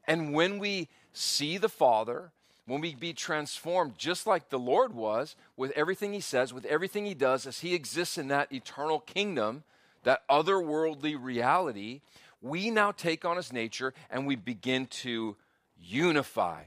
And 0.07 0.35
when 0.35 0.59
we 0.59 0.89
see 1.13 1.59
the 1.59 1.69
Father, 1.69 2.33
when 2.67 2.81
we 2.81 2.95
be 2.95 3.13
transformed 3.13 3.99
just 3.99 4.27
like 4.27 4.49
the 4.49 4.59
Lord 4.59 4.95
was, 4.95 5.37
with 5.57 5.73
everything 5.73 6.13
he 6.13 6.21
says, 6.21 6.53
with 6.53 6.65
everything 6.67 7.05
he 7.05 7.15
does, 7.15 7.47
as 7.47 7.61
he 7.61 7.75
exists 7.75 8.19
in 8.19 8.29
that 8.29 8.53
eternal 8.53 9.01
kingdom, 9.01 9.65
that 10.05 10.27
otherworldly 10.29 11.17
reality, 11.21 12.01
we 12.41 12.71
now 12.71 12.93
take 12.93 13.25
on 13.25 13.37
his 13.37 13.53
nature 13.53 13.95
and 14.11 14.27
we 14.27 14.37
begin 14.37 14.87
to 14.87 15.37
unify 15.81 16.63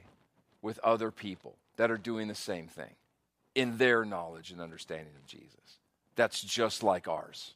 with 0.62 0.78
other 0.80 1.10
people 1.10 1.56
that 1.76 1.90
are 1.90 1.98
doing 1.98 2.28
the 2.28 2.34
same 2.34 2.66
thing 2.66 2.94
in 3.54 3.78
their 3.78 4.04
knowledge 4.04 4.50
and 4.50 4.60
understanding 4.60 5.14
of 5.16 5.26
Jesus 5.26 5.78
that's 6.16 6.40
just 6.40 6.82
like 6.82 7.06
ours. 7.06 7.54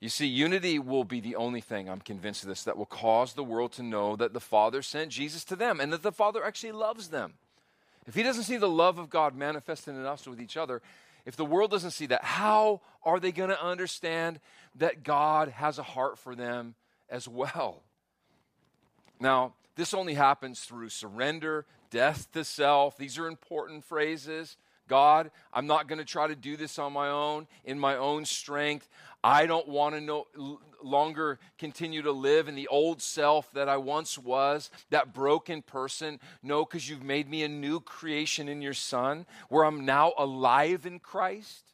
You 0.00 0.08
see, 0.10 0.26
unity 0.26 0.78
will 0.78 1.04
be 1.04 1.20
the 1.20 1.36
only 1.36 1.60
thing, 1.60 1.88
I'm 1.88 2.00
convinced 2.00 2.42
of 2.42 2.48
this, 2.48 2.64
that 2.64 2.76
will 2.76 2.86
cause 2.86 3.32
the 3.32 3.44
world 3.44 3.72
to 3.72 3.82
know 3.82 4.14
that 4.16 4.34
the 4.34 4.40
Father 4.40 4.82
sent 4.82 5.10
Jesus 5.10 5.42
to 5.44 5.56
them 5.56 5.80
and 5.80 5.92
that 5.92 6.02
the 6.02 6.12
Father 6.12 6.44
actually 6.44 6.72
loves 6.72 7.08
them. 7.08 7.34
If 8.06 8.14
He 8.14 8.22
doesn't 8.22 8.44
see 8.44 8.58
the 8.58 8.68
love 8.68 8.98
of 8.98 9.08
God 9.08 9.34
manifested 9.34 9.94
in 9.94 10.04
us 10.04 10.26
with 10.26 10.40
each 10.40 10.56
other, 10.56 10.82
if 11.24 11.34
the 11.34 11.44
world 11.44 11.70
doesn't 11.70 11.90
see 11.90 12.06
that, 12.06 12.22
how 12.22 12.82
are 13.02 13.18
they 13.18 13.32
going 13.32 13.50
to 13.50 13.62
understand 13.62 14.38
that 14.76 15.02
God 15.02 15.48
has 15.48 15.78
a 15.78 15.82
heart 15.82 16.18
for 16.18 16.34
them 16.34 16.74
as 17.08 17.26
well? 17.26 17.82
Now, 19.18 19.54
this 19.76 19.94
only 19.94 20.14
happens 20.14 20.60
through 20.60 20.90
surrender, 20.90 21.66
death 21.90 22.30
to 22.32 22.44
self. 22.44 22.96
These 22.96 23.18
are 23.18 23.26
important 23.26 23.84
phrases. 23.84 24.56
God, 24.88 25.30
I'm 25.52 25.66
not 25.66 25.88
going 25.88 25.98
to 25.98 26.04
try 26.04 26.28
to 26.28 26.36
do 26.36 26.56
this 26.56 26.78
on 26.78 26.92
my 26.92 27.08
own, 27.08 27.48
in 27.64 27.78
my 27.78 27.96
own 27.96 28.24
strength. 28.24 28.88
I 29.26 29.46
don't 29.46 29.66
want 29.66 29.96
to 29.96 30.00
no 30.00 30.26
longer 30.80 31.40
continue 31.58 32.00
to 32.02 32.12
live 32.12 32.46
in 32.46 32.54
the 32.54 32.68
old 32.68 33.02
self 33.02 33.50
that 33.54 33.68
I 33.68 33.76
once 33.76 34.16
was, 34.16 34.70
that 34.90 35.12
broken 35.12 35.62
person. 35.62 36.20
No, 36.44 36.64
because 36.64 36.88
you've 36.88 37.02
made 37.02 37.28
me 37.28 37.42
a 37.42 37.48
new 37.48 37.80
creation 37.80 38.48
in 38.48 38.62
your 38.62 38.72
Son, 38.72 39.26
where 39.48 39.64
I'm 39.64 39.84
now 39.84 40.12
alive 40.16 40.86
in 40.86 41.00
Christ. 41.00 41.64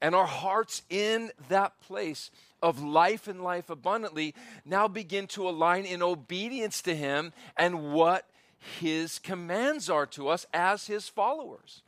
And 0.00 0.14
our 0.14 0.26
hearts 0.26 0.82
in 0.88 1.32
that 1.48 1.80
place 1.80 2.30
of 2.62 2.80
life 2.80 3.26
and 3.26 3.42
life 3.42 3.68
abundantly 3.68 4.36
now 4.64 4.86
begin 4.86 5.26
to 5.28 5.48
align 5.48 5.84
in 5.84 6.00
obedience 6.00 6.80
to 6.82 6.94
Him 6.94 7.32
and 7.56 7.92
what 7.92 8.30
his 8.78 9.18
commands 9.18 9.88
are 9.88 10.06
to 10.06 10.28
us 10.28 10.46
as 10.52 10.86
his 10.86 11.08
followers. 11.08 11.82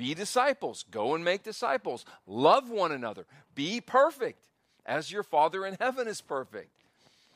Be 0.00 0.14
disciples, 0.14 0.86
go 0.90 1.14
and 1.14 1.22
make 1.22 1.42
disciples, 1.42 2.06
love 2.26 2.70
one 2.70 2.90
another, 2.90 3.26
be 3.54 3.82
perfect 3.82 4.46
as 4.86 5.12
your 5.12 5.22
Father 5.22 5.66
in 5.66 5.76
heaven 5.78 6.08
is 6.08 6.22
perfect. 6.22 6.70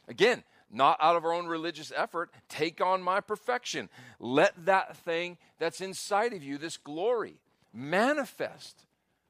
Again, 0.09 0.43
not 0.71 0.97
out 0.99 1.15
of 1.15 1.27
our 1.27 1.35
own 1.35 1.47
religious 1.47 1.93
effort, 1.95 2.31
take 2.49 2.81
on 2.81 3.03
my 3.03 3.21
perfection. 3.21 3.91
Let 4.19 4.65
that 4.65 4.97
thing 4.97 5.37
that's 5.59 5.83
inside 5.83 6.33
of 6.33 6.43
you, 6.43 6.57
this 6.57 6.79
glory, 6.79 7.35
manifest 7.71 8.87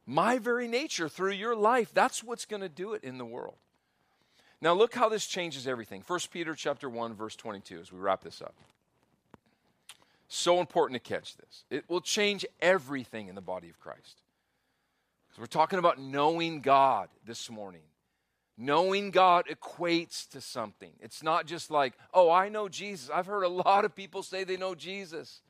my 0.06 0.38
very 0.38 0.68
nature 0.68 1.08
through 1.08 1.32
your 1.32 1.56
life. 1.56 1.90
That's 1.92 2.22
what's 2.22 2.44
going 2.44 2.62
to 2.62 2.68
do 2.68 2.92
it 2.92 3.02
in 3.02 3.18
the 3.18 3.26
world. 3.26 3.56
Now 4.60 4.74
look 4.74 4.94
how 4.94 5.08
this 5.08 5.26
changes 5.26 5.66
everything. 5.66 6.04
1 6.06 6.20
Peter 6.30 6.54
chapter 6.54 6.88
1 6.88 7.14
verse 7.14 7.34
22 7.34 7.80
as 7.80 7.90
we 7.90 7.98
wrap 7.98 8.22
this 8.22 8.40
up. 8.40 8.54
So 10.28 10.60
important 10.60 11.02
to 11.02 11.08
catch 11.08 11.36
this. 11.36 11.64
It 11.70 11.84
will 11.88 12.00
change 12.00 12.44
everything 12.60 13.28
in 13.28 13.34
the 13.34 13.40
body 13.40 13.68
of 13.68 13.78
Christ. 13.78 14.22
Because 15.28 15.40
we're 15.40 15.46
talking 15.46 15.78
about 15.78 15.98
knowing 16.00 16.60
God 16.60 17.08
this 17.26 17.50
morning. 17.50 17.82
Knowing 18.56 19.10
God 19.10 19.46
equates 19.46 20.28
to 20.30 20.40
something. 20.40 20.92
It's 21.00 21.22
not 21.22 21.46
just 21.46 21.70
like, 21.70 21.94
oh, 22.12 22.30
I 22.30 22.48
know 22.48 22.68
Jesus. 22.68 23.10
I've 23.12 23.26
heard 23.26 23.42
a 23.42 23.48
lot 23.48 23.84
of 23.84 23.94
people 23.94 24.22
say 24.22 24.44
they 24.44 24.56
know 24.56 24.74
Jesus. 24.74 25.40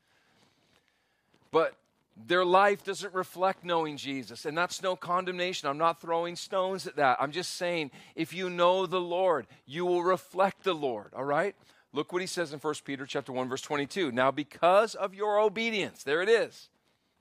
But 1.51 1.75
their 2.17 2.45
life 2.45 2.85
doesn't 2.85 3.13
reflect 3.13 3.65
knowing 3.65 3.97
Jesus. 3.97 4.47
And 4.47 4.57
that's 4.57 4.83
no 4.83 4.97
condemnation. 4.97 5.69
I'm 5.69 5.79
not 5.79 6.01
throwing 6.01 6.37
stones 6.37 6.87
at 6.87 6.97
that. 6.97 7.19
I'm 7.21 7.33
just 7.33 7.55
saying, 7.55 7.91
if 8.15 8.33
you 8.33 8.49
know 8.49 8.87
the 8.87 9.01
Lord, 9.01 9.47
you 9.67 9.85
will 9.85 10.03
reflect 10.03 10.65
the 10.65 10.75
Lord, 10.75 11.13
all 11.15 11.25
right? 11.25 11.55
Look 11.95 12.13
what 12.13 12.21
he 12.21 12.27
says 12.27 12.53
in 12.53 12.59
1 12.59 12.75
Peter 12.85 13.07
chapter 13.07 13.33
1 13.33 13.49
verse 13.49 13.63
22. 13.63 14.11
Now 14.11 14.33
because 14.33 14.97
of 14.97 15.15
your 15.15 15.39
obedience, 15.39 16.03
there 16.03 16.21
it 16.21 16.29
is. 16.29 16.69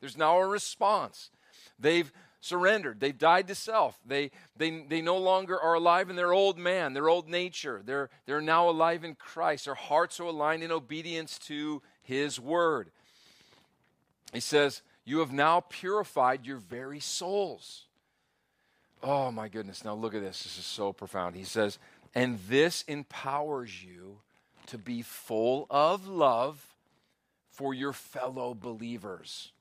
There's 0.01 0.17
now 0.17 0.39
a 0.39 0.47
response. 0.47 1.29
They've 1.79 2.11
surrendered. 2.41 2.99
They've 2.99 3.17
died 3.17 3.47
to 3.47 3.55
self. 3.55 3.97
They, 4.05 4.31
they, 4.57 4.83
they 4.89 5.01
no 5.01 5.17
longer 5.17 5.57
are 5.61 5.75
alive 5.75 6.09
in 6.09 6.15
their 6.15 6.33
old 6.33 6.57
man, 6.57 6.93
their 6.93 7.07
old 7.07 7.29
nature. 7.29 7.81
They're, 7.85 8.09
they're 8.25 8.41
now 8.41 8.67
alive 8.67 9.03
in 9.03 9.15
Christ. 9.15 9.65
Their 9.65 9.75
hearts 9.75 10.19
are 10.19 10.23
aligned 10.23 10.63
in 10.63 10.71
obedience 10.71 11.37
to 11.39 11.81
his 12.01 12.39
word. 12.39 12.89
He 14.33 14.39
says, 14.39 14.81
You 15.05 15.19
have 15.19 15.31
now 15.31 15.61
purified 15.61 16.45
your 16.45 16.57
very 16.57 16.99
souls. 16.99 17.85
Oh 19.03 19.31
my 19.31 19.47
goodness. 19.49 19.85
Now 19.85 19.93
look 19.93 20.15
at 20.15 20.21
this. 20.21 20.43
This 20.43 20.57
is 20.57 20.65
so 20.65 20.91
profound. 20.91 21.35
He 21.35 21.43
says, 21.43 21.77
And 22.15 22.39
this 22.49 22.83
empowers 22.87 23.83
you 23.83 24.17
to 24.67 24.77
be 24.77 25.01
full 25.01 25.67
of 25.69 26.07
love 26.07 26.75
for 27.49 27.73
your 27.73 27.93
fellow 27.93 28.53
believers. 28.53 29.51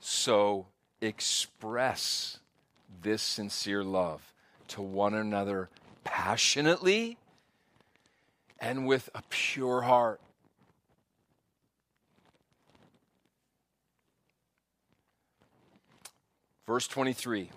So 0.00 0.66
express 1.00 2.38
this 3.02 3.22
sincere 3.22 3.82
love 3.82 4.32
to 4.68 4.82
one 4.82 5.14
another 5.14 5.68
passionately 6.04 7.16
and 8.60 8.86
with 8.86 9.10
a 9.14 9.22
pure 9.28 9.82
heart. 9.82 10.20
Verse 16.66 16.88
23 16.88 17.50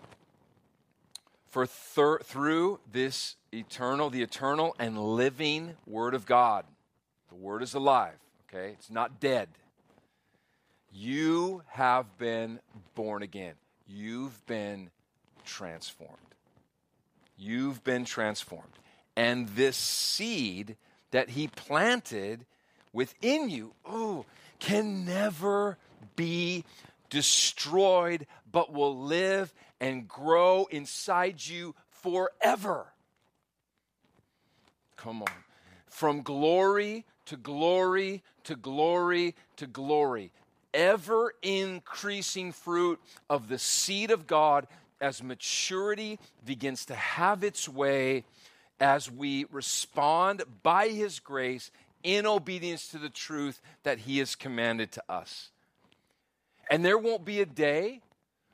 for 1.50 1.66
thir- 1.66 2.20
through 2.20 2.80
this 2.92 3.36
eternal, 3.52 4.10
the 4.10 4.22
eternal 4.22 4.76
and 4.80 4.98
living 4.98 5.76
Word 5.86 6.14
of 6.14 6.26
God, 6.26 6.66
the 7.30 7.36
Word 7.36 7.64
is 7.64 7.74
alive, 7.74 8.18
okay? 8.48 8.74
It's 8.74 8.92
not 8.92 9.20
dead. 9.20 9.50
You 10.92 11.64
have 11.68 12.18
been 12.18 12.60
born 12.96 13.24
again. 13.24 13.54
You've 13.88 14.46
been 14.46 14.90
transformed. 15.46 16.16
You've 17.38 17.84
been 17.84 18.06
transformed. 18.06 18.66
And 19.16 19.48
this 19.50 19.78
seed 19.78 20.76
that 21.12 21.30
He 21.30 21.48
planted 21.48 22.46
within 22.94 23.50
you, 23.50 23.74
oh, 23.86 24.26
can 24.60 25.06
never 25.06 25.78
be 26.16 26.64
destroyed, 27.10 28.28
but 28.52 28.74
will 28.74 28.98
live 28.98 29.54
and 29.80 30.08
grow 30.08 30.68
inside 30.72 31.46
you 31.46 31.76
forever. 31.90 32.88
Come 34.98 35.22
on. 35.22 35.32
From 35.88 36.22
glory 36.22 37.06
to 37.26 37.38
glory 37.38 38.24
to 38.44 38.56
glory 38.56 39.36
to 39.58 39.68
glory. 39.68 40.32
Ever 40.74 41.34
increasing 41.42 42.52
fruit 42.52 43.00
of 43.30 43.48
the 43.48 43.58
seed 43.58 44.12
of 44.12 44.28
God 44.28 44.68
as 45.02 45.24
maturity 45.24 46.20
begins 46.46 46.86
to 46.86 46.96
have 46.96 47.44
its 47.44 47.68
way 47.68 48.24
as 48.80 49.12
we 49.12 49.46
respond 49.52 50.44
by 50.64 50.90
His 50.90 51.20
grace 51.20 51.72
in 52.04 52.26
obedience 52.26 52.88
to 52.90 52.98
the 52.98 53.10
truth 53.10 53.62
that 53.84 54.00
He 54.00 54.20
has 54.20 54.36
commanded 54.36 54.92
to 54.94 55.04
us. 55.10 55.50
And 56.70 56.86
there 56.86 56.98
won't 56.98 57.26
be 57.26 57.42
a 57.42 57.46
day 57.46 58.02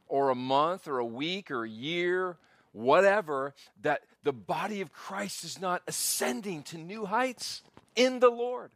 or 0.08 0.30
a 0.30 0.36
month 0.36 0.88
or 0.88 1.00
a 1.00 1.06
week 1.06 1.52
or 1.52 1.64
a 1.64 1.70
year, 1.70 2.38
whatever, 2.72 3.54
that 3.82 4.02
the 4.24 4.34
body 4.34 4.82
of 4.82 4.92
Christ 4.92 5.44
is 5.44 5.60
not 5.60 5.82
ascending 5.88 6.64
to 6.64 6.78
new 6.78 7.06
heights 7.06 7.62
in 7.96 8.20
the 8.20 8.30
Lord 8.30 8.72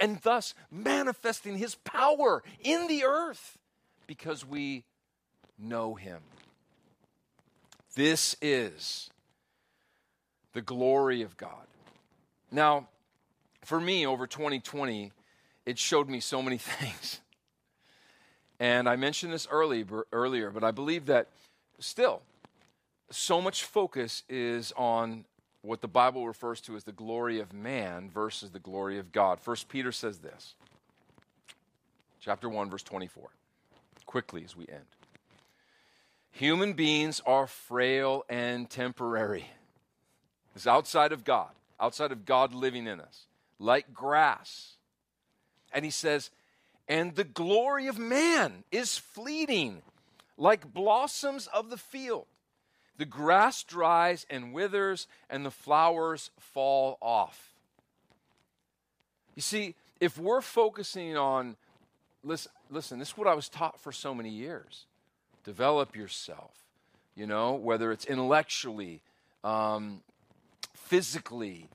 and 0.00 0.20
thus 0.22 0.54
manifesting 0.70 1.56
His 1.56 1.74
power 1.74 2.42
in 2.62 2.86
the 2.86 3.04
earth 3.04 3.58
because 4.06 4.46
we 4.46 4.84
know 5.58 5.94
Him. 5.94 6.20
This 7.94 8.36
is 8.42 9.10
the 10.52 10.62
glory 10.62 11.22
of 11.22 11.36
God. 11.36 11.66
Now, 12.50 12.88
for 13.64 13.80
me, 13.80 14.06
over 14.06 14.26
2020, 14.26 15.12
it 15.66 15.78
showed 15.78 16.08
me 16.08 16.20
so 16.20 16.42
many 16.42 16.58
things. 16.58 17.20
And 18.64 18.88
I 18.88 18.96
mentioned 18.96 19.30
this 19.30 19.46
early, 19.50 19.84
earlier, 20.10 20.48
but 20.48 20.64
I 20.64 20.70
believe 20.70 21.04
that 21.04 21.28
still, 21.80 22.22
so 23.10 23.42
much 23.42 23.62
focus 23.64 24.22
is 24.26 24.72
on 24.74 25.26
what 25.60 25.82
the 25.82 25.86
Bible 25.86 26.26
refers 26.26 26.62
to 26.62 26.74
as 26.74 26.84
the 26.84 26.92
glory 26.92 27.40
of 27.40 27.52
man 27.52 28.08
versus 28.08 28.52
the 28.52 28.58
glory 28.58 28.98
of 28.98 29.12
God. 29.12 29.38
First 29.38 29.68
Peter 29.68 29.92
says 29.92 30.20
this, 30.20 30.54
chapter 32.22 32.48
1, 32.48 32.70
verse 32.70 32.82
24, 32.82 33.28
quickly 34.06 34.42
as 34.46 34.56
we 34.56 34.66
end. 34.66 34.86
Human 36.30 36.72
beings 36.72 37.20
are 37.26 37.46
frail 37.46 38.24
and 38.30 38.70
temporary. 38.70 39.44
It's 40.56 40.66
outside 40.66 41.12
of 41.12 41.22
God, 41.22 41.50
outside 41.78 42.12
of 42.12 42.24
God 42.24 42.54
living 42.54 42.86
in 42.86 42.98
us, 42.98 43.26
like 43.58 43.92
grass. 43.92 44.76
And 45.70 45.84
he 45.84 45.90
says, 45.90 46.30
and 46.88 47.14
the 47.14 47.24
glory 47.24 47.86
of 47.86 47.98
man 47.98 48.64
is 48.70 48.98
fleeting, 48.98 49.82
like 50.36 50.72
blossoms 50.72 51.46
of 51.46 51.70
the 51.70 51.76
field. 51.76 52.26
The 52.96 53.04
grass 53.04 53.64
dries 53.64 54.26
and 54.30 54.52
withers, 54.52 55.08
and 55.28 55.44
the 55.44 55.50
flowers 55.50 56.30
fall 56.38 56.98
off. 57.00 57.54
You 59.34 59.42
see, 59.42 59.74
if 60.00 60.18
we're 60.18 60.40
focusing 60.40 61.16
on, 61.16 61.56
listen, 62.22 62.52
listen, 62.70 62.98
this 62.98 63.08
is 63.08 63.16
what 63.16 63.26
I 63.26 63.34
was 63.34 63.48
taught 63.48 63.80
for 63.80 63.90
so 63.90 64.14
many 64.14 64.30
years 64.30 64.86
develop 65.44 65.94
yourself, 65.94 66.52
you 67.14 67.26
know, 67.26 67.52
whether 67.52 67.92
it's 67.92 68.06
intellectually, 68.06 69.02
um, 69.42 70.00
physically, 70.72 71.68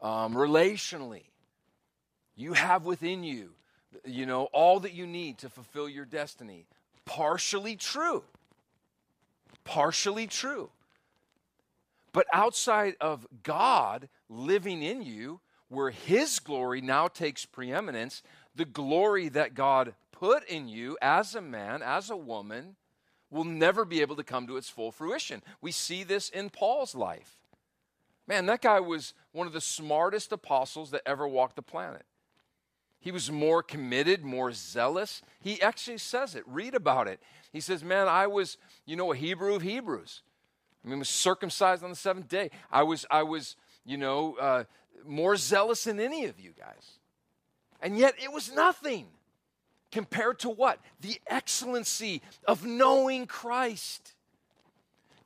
um, 0.00 0.34
relationally. 0.34 1.24
You 2.34 2.54
have 2.54 2.86
within 2.86 3.22
you, 3.22 3.50
you 4.04 4.26
know, 4.26 4.44
all 4.52 4.80
that 4.80 4.92
you 4.92 5.06
need 5.06 5.38
to 5.38 5.48
fulfill 5.48 5.88
your 5.88 6.04
destiny. 6.04 6.66
Partially 7.04 7.76
true. 7.76 8.24
Partially 9.64 10.26
true. 10.26 10.70
But 12.12 12.26
outside 12.32 12.96
of 13.00 13.26
God 13.42 14.08
living 14.28 14.82
in 14.82 15.02
you, 15.02 15.40
where 15.68 15.90
His 15.90 16.38
glory 16.40 16.80
now 16.80 17.08
takes 17.08 17.46
preeminence, 17.46 18.22
the 18.54 18.64
glory 18.64 19.28
that 19.28 19.54
God 19.54 19.94
put 20.12 20.46
in 20.48 20.68
you 20.68 20.98
as 21.00 21.34
a 21.34 21.40
man, 21.40 21.82
as 21.82 22.10
a 22.10 22.16
woman, 22.16 22.76
will 23.30 23.44
never 23.44 23.84
be 23.84 24.00
able 24.00 24.16
to 24.16 24.24
come 24.24 24.46
to 24.48 24.56
its 24.56 24.68
full 24.68 24.90
fruition. 24.90 25.42
We 25.60 25.70
see 25.70 26.02
this 26.02 26.28
in 26.28 26.50
Paul's 26.50 26.94
life. 26.94 27.38
Man, 28.26 28.46
that 28.46 28.62
guy 28.62 28.80
was 28.80 29.14
one 29.32 29.46
of 29.46 29.52
the 29.52 29.60
smartest 29.60 30.32
apostles 30.32 30.90
that 30.90 31.02
ever 31.06 31.26
walked 31.26 31.56
the 31.56 31.62
planet. 31.62 32.04
He 33.00 33.10
was 33.10 33.30
more 33.30 33.62
committed, 33.62 34.22
more 34.24 34.52
zealous. 34.52 35.22
He 35.40 35.60
actually 35.62 35.98
says 35.98 36.34
it. 36.34 36.44
Read 36.46 36.74
about 36.74 37.08
it. 37.08 37.20
He 37.52 37.60
says, 37.60 37.82
Man, 37.82 38.08
I 38.08 38.26
was, 38.26 38.58
you 38.84 38.94
know, 38.94 39.12
a 39.12 39.16
Hebrew 39.16 39.54
of 39.54 39.62
Hebrews. 39.62 40.22
I 40.84 40.88
mean, 40.88 40.96
I 40.96 41.00
was 41.00 41.08
circumcised 41.08 41.82
on 41.82 41.90
the 41.90 41.96
seventh 41.96 42.28
day. 42.28 42.50
I 42.70 42.82
was, 42.82 43.06
I 43.10 43.22
was, 43.22 43.56
you 43.84 43.96
know, 43.96 44.36
uh, 44.40 44.64
more 45.06 45.36
zealous 45.36 45.84
than 45.84 45.98
any 45.98 46.26
of 46.26 46.38
you 46.38 46.52
guys. 46.58 46.98
And 47.82 47.98
yet 47.98 48.14
it 48.22 48.32
was 48.32 48.52
nothing 48.52 49.06
compared 49.90 50.38
to 50.40 50.50
what? 50.50 50.78
The 51.00 51.20
excellency 51.26 52.22
of 52.46 52.64
knowing 52.64 53.26
Christ. 53.26 54.14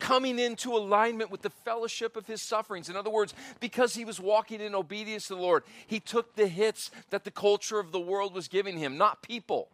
Coming 0.04 0.38
into 0.38 0.76
alignment 0.76 1.30
with 1.30 1.40
the 1.40 1.48
fellowship 1.48 2.14
of 2.14 2.26
his 2.26 2.42
sufferings. 2.42 2.90
In 2.90 2.94
other 2.94 3.08
words, 3.08 3.32
because 3.58 3.94
he 3.94 4.04
was 4.04 4.20
walking 4.20 4.60
in 4.60 4.74
obedience 4.74 5.28
to 5.28 5.34
the 5.34 5.40
Lord, 5.40 5.62
he 5.86 5.98
took 5.98 6.36
the 6.36 6.46
hits 6.46 6.90
that 7.08 7.24
the 7.24 7.30
culture 7.30 7.78
of 7.78 7.90
the 7.90 7.98
world 7.98 8.34
was 8.34 8.46
giving 8.46 8.76
him, 8.76 8.98
not 8.98 9.22
people. 9.22 9.70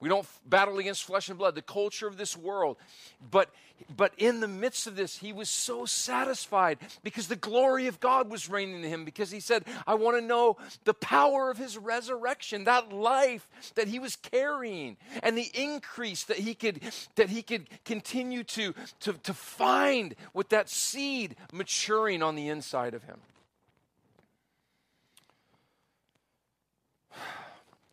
We 0.00 0.08
don't 0.08 0.26
battle 0.48 0.78
against 0.78 1.02
flesh 1.02 1.28
and 1.28 1.36
blood, 1.36 1.56
the 1.56 1.62
culture 1.62 2.06
of 2.06 2.16
this 2.16 2.36
world. 2.36 2.76
But, 3.32 3.50
but 3.96 4.12
in 4.16 4.38
the 4.38 4.46
midst 4.46 4.86
of 4.86 4.94
this, 4.94 5.16
he 5.18 5.32
was 5.32 5.48
so 5.50 5.86
satisfied 5.86 6.78
because 7.02 7.26
the 7.26 7.34
glory 7.34 7.88
of 7.88 7.98
God 7.98 8.30
was 8.30 8.48
reigning 8.48 8.84
in 8.84 8.88
him. 8.88 9.04
Because 9.04 9.32
he 9.32 9.40
said, 9.40 9.64
I 9.88 9.94
want 9.94 10.16
to 10.16 10.20
know 10.20 10.56
the 10.84 10.94
power 10.94 11.50
of 11.50 11.58
his 11.58 11.76
resurrection, 11.76 12.62
that 12.64 12.92
life 12.92 13.48
that 13.74 13.88
he 13.88 13.98
was 13.98 14.14
carrying, 14.14 14.96
and 15.20 15.36
the 15.36 15.50
increase 15.52 16.22
that 16.24 16.38
he 16.38 16.54
could, 16.54 16.80
that 17.16 17.28
he 17.28 17.42
could 17.42 17.68
continue 17.84 18.44
to, 18.44 18.74
to, 19.00 19.14
to 19.14 19.34
find 19.34 20.14
with 20.32 20.50
that 20.50 20.68
seed 20.68 21.34
maturing 21.52 22.22
on 22.22 22.36
the 22.36 22.48
inside 22.48 22.94
of 22.94 23.02
him. 23.02 23.18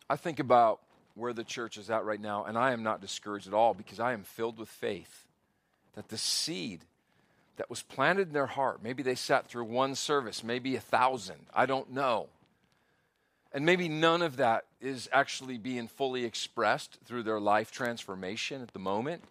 I 0.08 0.14
think 0.14 0.38
about 0.38 0.78
where 1.16 1.32
the 1.32 1.44
church 1.44 1.78
is 1.78 1.90
at 1.90 2.04
right 2.04 2.20
now, 2.20 2.44
and 2.44 2.56
I 2.56 2.72
am 2.72 2.82
not 2.82 3.00
discouraged 3.00 3.48
at 3.48 3.54
all 3.54 3.74
because 3.74 3.98
I 3.98 4.12
am 4.12 4.22
filled 4.22 4.58
with 4.58 4.68
faith 4.68 5.26
that 5.94 6.08
the 6.08 6.18
seed 6.18 6.82
that 7.56 7.70
was 7.70 7.82
planted 7.82 8.28
in 8.28 8.34
their 8.34 8.46
heart, 8.46 8.82
maybe 8.82 9.02
they 9.02 9.14
sat 9.14 9.48
through 9.48 9.64
one 9.64 9.94
service, 9.94 10.44
maybe 10.44 10.76
a 10.76 10.80
thousand, 10.80 11.38
I 11.54 11.64
don't 11.64 11.90
know. 11.90 12.28
And 13.50 13.64
maybe 13.64 13.88
none 13.88 14.20
of 14.20 14.36
that 14.36 14.66
is 14.82 15.08
actually 15.10 15.56
being 15.56 15.88
fully 15.88 16.26
expressed 16.26 16.98
through 17.06 17.22
their 17.22 17.40
life 17.40 17.72
transformation 17.72 18.60
at 18.60 18.74
the 18.74 18.78
moment. 18.78 19.24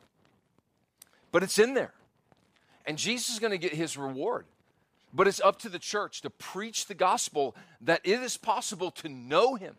But 1.32 1.44
it's 1.44 1.60
in 1.60 1.76
there. 1.76 1.94
And 2.88 2.98
Jesus 2.98 3.30
is 3.30 3.40
going 3.40 3.52
to 3.52 3.60
get 3.60 3.74
his 3.74 3.96
reward. 3.96 4.46
But 5.14 5.28
it's 5.28 5.42
up 5.42 5.60
to 5.60 5.70
the 5.70 5.78
church 5.78 6.22
to 6.22 6.32
preach 6.32 6.88
the 6.88 6.96
gospel 6.96 7.56
that 7.82 8.02
it 8.04 8.22
is 8.22 8.38
possible 8.38 8.90
to 8.92 9.10
know 9.10 9.54
him 9.54 9.76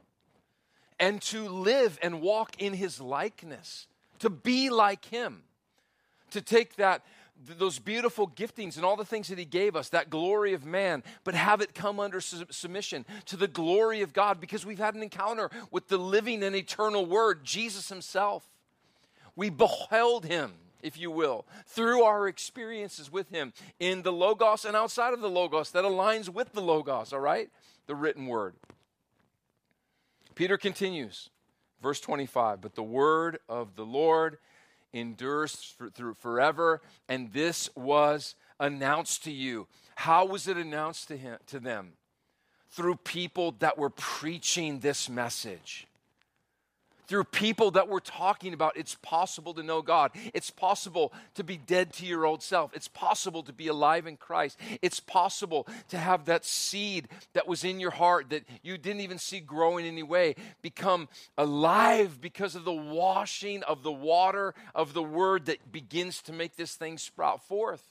and 0.99 1.21
to 1.23 1.49
live 1.49 1.99
and 2.03 2.21
walk 2.21 2.61
in 2.61 2.73
his 2.73 3.01
likeness, 3.01 3.87
to 4.19 4.31
be 4.31 4.71
like 4.71 5.05
him, 5.07 5.43
to 6.31 6.41
take 6.41 6.77
that 6.77 7.03
those 7.59 7.79
beautiful 7.79 8.29
giftings 8.29 8.77
and 8.77 8.85
all 8.85 8.97
the 8.97 9.05
things 9.05 9.29
that 9.29 9.39
he 9.39 9.45
gave 9.45 9.77
us, 9.77 9.91
that 9.91 10.11
glory 10.11 10.55
of 10.55 10.65
man, 10.65 11.03
but 11.25 11.35
have 11.35 11.61
it 11.61 11.75
come 11.75 12.01
under 12.01 12.21
su- 12.21 12.47
submission 12.51 13.05
to 13.27 13.37
the 13.37 13.49
glory 13.49 14.01
of 14.03 14.13
God 14.13 14.41
because 14.41 14.65
we've 14.65 14.79
had 14.79 14.95
an 14.95 15.03
encounter 15.03 15.51
with 15.71 15.89
the 15.89 15.99
living 15.99 16.43
and 16.43 16.57
eternal 16.57 17.05
word, 17.05 17.45
Jesus 17.45 17.89
himself. 17.89 18.45
We 19.35 19.51
beheld 19.51 20.25
him, 20.25 20.55
if 20.83 20.99
you 20.99 21.11
will, 21.11 21.45
through 21.67 22.03
our 22.05 22.27
experiences 22.27 23.13
with 23.13 23.29
him 23.29 23.53
in 23.79 24.03
the 24.03 24.13
Logos 24.13 24.65
and 24.65 24.75
outside 24.75 25.13
of 25.13 25.21
the 25.21 25.31
Logos 25.31 25.71
that 25.73 25.85
aligns 25.85 26.31
with 26.31 26.53
the 26.53 26.63
Logos, 26.63 27.13
all 27.13 27.21
right? 27.21 27.51
The 27.87 27.95
written 27.95 28.27
word. 28.27 28.55
Peter 30.37 30.59
continues, 30.59 31.31
verse 31.83 31.99
25, 31.99 32.61
but 32.61 32.75
the 32.75 32.83
word 32.83 33.39
of 33.49 33.75
the 33.75 33.85
Lord 33.85 34.37
endures 34.93 35.75
for, 35.77 35.89
through 35.89 36.15
forever, 36.15 36.83
and 37.09 37.33
this 37.33 37.71
was 37.75 38.35
announced 38.61 39.25
to 39.25 39.33
you. 39.33 39.67
How 39.97 40.27
was 40.27 40.47
it 40.47 40.59
announced 40.59 41.09
to 41.09 41.17
him 41.17 41.39
to 41.47 41.59
them? 41.59 41.95
Through 42.69 42.97
people 42.97 43.53
that 43.61 43.79
were 43.79 43.89
preaching 43.89 44.81
this 44.81 45.09
message. 45.09 45.87
Through 47.07 47.25
people 47.25 47.71
that 47.73 47.89
we're 47.89 48.01
talking 48.01 48.53
about, 48.53 48.77
it's 48.77 48.97
possible 48.97 49.55
to 49.55 49.63
know 49.63 49.83
God. 49.83 50.11
It's 50.35 50.51
possible 50.51 51.13
to 51.35 51.45
be 51.45 51.57
dead 51.57 51.93
to 51.95 52.07
your 52.07 52.27
old 52.27 52.43
self. 52.43 52.75
It's 52.75 52.89
possible 52.89 53.43
to 53.45 53.53
be 53.53 53.69
alive 53.69 54.07
in 54.07 54.17
Christ. 54.17 54.59
It's 54.83 55.01
possible 55.01 55.67
to 55.89 55.99
have 55.99 56.25
that 56.25 56.45
seed 56.45 57.09
that 57.35 57.47
was 57.47 57.65
in 57.65 57.81
your 57.81 57.93
heart 57.93 58.31
that 58.31 58.45
you 58.63 58.77
didn't 58.77 59.03
even 59.03 59.19
see 59.19 59.41
growing 59.41 59.87
anyway 59.87 60.35
become 60.63 61.09
alive 61.39 62.21
because 62.21 62.57
of 62.57 62.65
the 62.65 62.73
washing 62.73 63.63
of 63.63 63.83
the 63.83 63.93
water 63.93 64.55
of 64.75 64.93
the 64.93 65.03
word 65.03 65.47
that 65.47 65.71
begins 65.71 66.23
to 66.23 66.33
make 66.33 66.57
this 66.57 66.75
thing 66.75 66.99
sprout 66.99 67.43
forth. 67.45 67.83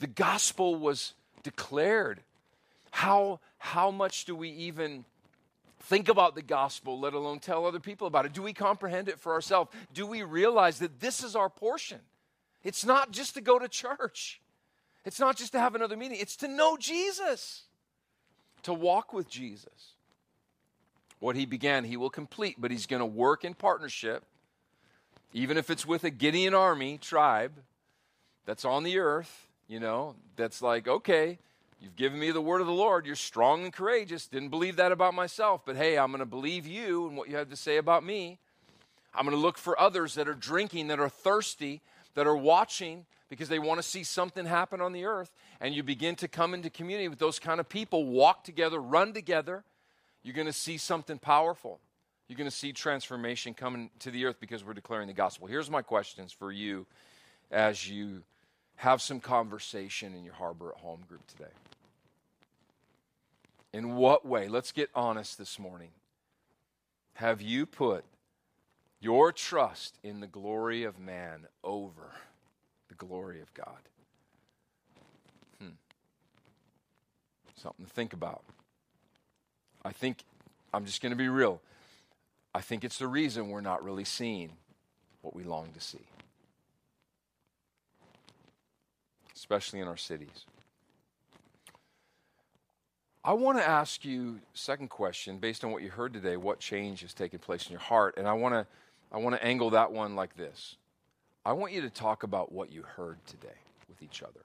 The 0.00 0.08
gospel 0.08 0.74
was 0.74 1.14
declared. 1.44 2.22
How, 2.90 3.38
how 3.58 3.90
much 3.90 4.24
do 4.24 4.34
we 4.34 4.48
even 4.50 5.04
think 5.82 6.08
about 6.08 6.34
the 6.34 6.42
gospel, 6.42 6.98
let 6.98 7.14
alone 7.14 7.38
tell 7.38 7.66
other 7.66 7.80
people 7.80 8.06
about 8.06 8.26
it? 8.26 8.32
Do 8.32 8.42
we 8.42 8.52
comprehend 8.52 9.08
it 9.08 9.18
for 9.18 9.32
ourselves? 9.32 9.70
Do 9.92 10.06
we 10.06 10.22
realize 10.22 10.78
that 10.78 11.00
this 11.00 11.22
is 11.22 11.36
our 11.36 11.48
portion? 11.48 11.98
It's 12.64 12.84
not 12.84 13.10
just 13.10 13.34
to 13.34 13.40
go 13.40 13.58
to 13.58 13.68
church, 13.68 14.40
it's 15.04 15.18
not 15.18 15.36
just 15.36 15.52
to 15.52 15.58
have 15.58 15.74
another 15.74 15.96
meeting, 15.96 16.18
it's 16.20 16.36
to 16.36 16.48
know 16.48 16.76
Jesus, 16.76 17.62
to 18.62 18.72
walk 18.72 19.12
with 19.12 19.28
Jesus. 19.28 19.94
What 21.18 21.36
he 21.36 21.46
began, 21.46 21.84
he 21.84 21.96
will 21.96 22.10
complete, 22.10 22.56
but 22.58 22.70
he's 22.70 22.86
going 22.86 23.00
to 23.00 23.06
work 23.06 23.44
in 23.44 23.54
partnership, 23.54 24.24
even 25.32 25.56
if 25.56 25.70
it's 25.70 25.86
with 25.86 26.04
a 26.04 26.10
Gideon 26.10 26.54
army 26.54 26.98
tribe 26.98 27.52
that's 28.44 28.64
on 28.64 28.82
the 28.82 28.98
earth, 28.98 29.46
you 29.68 29.80
know, 29.80 30.14
that's 30.36 30.62
like, 30.62 30.88
okay, 30.88 31.38
You've 31.82 31.96
given 31.96 32.20
me 32.20 32.30
the 32.30 32.40
word 32.40 32.60
of 32.60 32.68
the 32.68 32.72
Lord. 32.72 33.06
You're 33.06 33.16
strong 33.16 33.64
and 33.64 33.72
courageous. 33.72 34.28
Didn't 34.28 34.50
believe 34.50 34.76
that 34.76 34.92
about 34.92 35.14
myself, 35.14 35.62
but 35.66 35.74
hey, 35.74 35.98
I'm 35.98 36.12
going 36.12 36.20
to 36.20 36.26
believe 36.26 36.64
you 36.64 37.08
and 37.08 37.16
what 37.16 37.28
you 37.28 37.34
have 37.34 37.50
to 37.50 37.56
say 37.56 37.76
about 37.76 38.04
me. 38.04 38.38
I'm 39.12 39.24
going 39.24 39.36
to 39.36 39.42
look 39.42 39.58
for 39.58 39.78
others 39.80 40.14
that 40.14 40.28
are 40.28 40.34
drinking, 40.34 40.86
that 40.86 41.00
are 41.00 41.08
thirsty, 41.08 41.80
that 42.14 42.24
are 42.24 42.36
watching 42.36 43.04
because 43.28 43.48
they 43.48 43.58
want 43.58 43.78
to 43.78 43.82
see 43.82 44.04
something 44.04 44.46
happen 44.46 44.80
on 44.80 44.92
the 44.92 45.06
earth. 45.06 45.32
And 45.60 45.74
you 45.74 45.82
begin 45.82 46.14
to 46.16 46.28
come 46.28 46.54
into 46.54 46.70
community 46.70 47.08
with 47.08 47.18
those 47.18 47.40
kind 47.40 47.58
of 47.58 47.68
people, 47.68 48.06
walk 48.06 48.44
together, 48.44 48.80
run 48.80 49.12
together. 49.12 49.64
You're 50.22 50.36
going 50.36 50.46
to 50.46 50.52
see 50.52 50.78
something 50.78 51.18
powerful. 51.18 51.80
You're 52.28 52.38
going 52.38 52.48
to 52.48 52.56
see 52.56 52.72
transformation 52.72 53.54
coming 53.54 53.90
to 53.98 54.12
the 54.12 54.24
earth 54.26 54.36
because 54.38 54.62
we're 54.62 54.74
declaring 54.74 55.08
the 55.08 55.14
gospel. 55.14 55.48
Here's 55.48 55.68
my 55.68 55.82
questions 55.82 56.30
for 56.30 56.52
you 56.52 56.86
as 57.50 57.88
you 57.88 58.22
have 58.82 59.00
some 59.00 59.20
conversation 59.20 60.12
in 60.12 60.24
your 60.24 60.34
harbor 60.34 60.72
at 60.74 60.80
home 60.82 60.98
group 61.08 61.24
today. 61.28 61.52
In 63.72 63.94
what 63.94 64.26
way, 64.26 64.48
let's 64.48 64.72
get 64.72 64.90
honest 64.92 65.38
this 65.38 65.56
morning, 65.56 65.90
have 67.14 67.40
you 67.40 67.64
put 67.64 68.04
your 68.98 69.30
trust 69.30 69.98
in 70.02 70.18
the 70.18 70.26
glory 70.26 70.82
of 70.82 70.98
man 70.98 71.46
over 71.62 72.10
the 72.88 72.96
glory 72.96 73.40
of 73.40 73.54
God? 73.54 73.78
Hmm. 75.60 75.74
Something 77.54 77.86
to 77.86 77.92
think 77.92 78.12
about. 78.12 78.42
I 79.84 79.92
think, 79.92 80.24
I'm 80.74 80.86
just 80.86 81.00
going 81.00 81.12
to 81.12 81.16
be 81.16 81.28
real. 81.28 81.60
I 82.52 82.60
think 82.62 82.82
it's 82.82 82.98
the 82.98 83.06
reason 83.06 83.48
we're 83.48 83.60
not 83.60 83.84
really 83.84 84.04
seeing 84.04 84.50
what 85.20 85.36
we 85.36 85.44
long 85.44 85.68
to 85.74 85.80
see, 85.80 86.00
especially 89.42 89.80
in 89.80 89.88
our 89.88 89.96
cities. 89.96 90.46
I 93.24 93.32
want 93.32 93.58
to 93.58 93.68
ask 93.68 94.04
you 94.04 94.38
second 94.54 94.88
question 94.88 95.38
based 95.38 95.64
on 95.64 95.72
what 95.72 95.82
you 95.82 95.90
heard 95.90 96.12
today. 96.12 96.36
What 96.36 96.60
change 96.60 97.00
has 97.00 97.12
taken 97.12 97.40
place 97.40 97.66
in 97.66 97.72
your 97.72 97.80
heart? 97.80 98.14
And 98.16 98.28
I 98.28 98.34
want 98.34 98.54
to 98.54 98.66
I 99.10 99.18
want 99.18 99.34
to 99.34 99.44
angle 99.44 99.70
that 99.70 99.90
one 99.90 100.14
like 100.14 100.36
this. 100.36 100.76
I 101.44 101.54
want 101.54 101.72
you 101.72 101.80
to 101.80 101.90
talk 101.90 102.22
about 102.22 102.52
what 102.52 102.70
you 102.70 102.82
heard 102.82 103.18
today 103.26 103.58
with 103.88 104.00
each 104.00 104.22
other. 104.22 104.44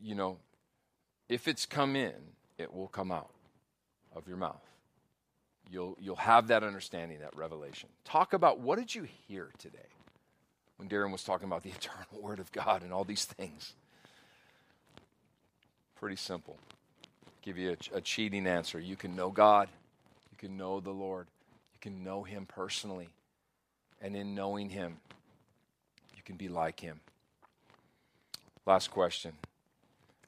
You 0.00 0.14
know, 0.14 0.38
if 1.28 1.48
it's 1.48 1.66
come 1.66 1.96
in, 1.96 2.14
it 2.56 2.72
will 2.72 2.86
come 2.86 3.10
out 3.10 3.30
of 4.14 4.28
your 4.28 4.36
mouth. 4.36 4.62
You'll 5.68 5.96
you'll 6.00 6.16
have 6.16 6.46
that 6.48 6.62
understanding, 6.62 7.18
that 7.18 7.36
revelation. 7.36 7.88
Talk 8.04 8.32
about 8.32 8.60
what 8.60 8.78
did 8.78 8.94
you 8.94 9.08
hear 9.26 9.50
today 9.58 9.88
when 10.78 10.88
Darren 10.88 11.12
was 11.12 11.22
talking 11.22 11.46
about 11.46 11.62
the 11.62 11.68
eternal 11.76 12.22
word 12.22 12.38
of 12.38 12.50
God 12.50 12.82
and 12.82 12.92
all 12.92 13.04
these 13.04 13.26
things. 13.26 13.74
Pretty 15.96 16.16
simple. 16.16 16.56
Give 17.42 17.58
you 17.58 17.76
a, 17.92 17.96
a 17.96 18.00
cheating 18.00 18.46
answer. 18.46 18.80
You 18.80 18.96
can 18.96 19.14
know 19.14 19.30
God, 19.30 19.68
you 20.30 20.38
can 20.38 20.56
know 20.56 20.80
the 20.80 20.90
Lord, 20.90 21.26
you 21.74 21.78
can 21.80 22.02
know 22.02 22.22
Him 22.22 22.46
personally. 22.46 23.08
And 24.00 24.14
in 24.14 24.34
knowing 24.34 24.70
Him, 24.70 24.98
you 26.16 26.22
can 26.24 26.36
be 26.36 26.48
like 26.48 26.80
Him. 26.80 27.00
Last 28.64 28.90
question 28.90 29.32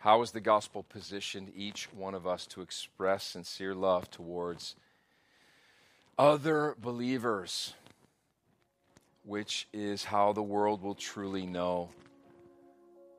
How 0.00 0.20
has 0.20 0.32
the 0.32 0.40
gospel 0.40 0.82
positioned 0.82 1.52
each 1.54 1.92
one 1.92 2.14
of 2.14 2.26
us 2.26 2.46
to 2.48 2.62
express 2.62 3.22
sincere 3.22 3.74
love 3.74 4.10
towards 4.10 4.74
other 6.18 6.74
believers? 6.80 7.74
Which 9.22 9.68
is 9.72 10.04
how 10.04 10.32
the 10.32 10.42
world 10.42 10.82
will 10.82 10.94
truly 10.94 11.46
know 11.46 11.90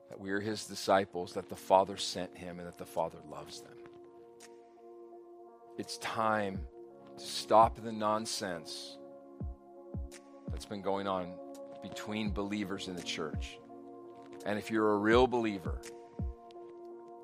that 0.10 0.20
we 0.20 0.32
are 0.32 0.40
his 0.40 0.66
disciples, 0.66 1.34
that 1.34 1.48
the 1.48 1.56
Father 1.56 1.96
sent 1.96 2.36
him, 2.36 2.60
and 2.60 2.68
that 2.68 2.78
the 2.78 2.86
Father 2.86 3.18
loves 3.30 3.62
them. 3.62 3.78
It's 5.78 5.98
time 6.00 6.60
to 7.18 7.26
stop 7.26 7.82
the 7.82 7.92
nonsense 7.92 8.98
that's 10.50 10.66
been 10.66 10.82
going 10.82 11.08
on 11.08 11.34
between 11.82 12.32
believers 12.32 12.88
in 12.88 12.96
the 12.96 13.04
church. 13.04 13.58
And 14.46 14.60
if 14.60 14.70
you're 14.70 14.94
a 14.94 14.98
real 14.98 15.28
believer, 15.28 15.80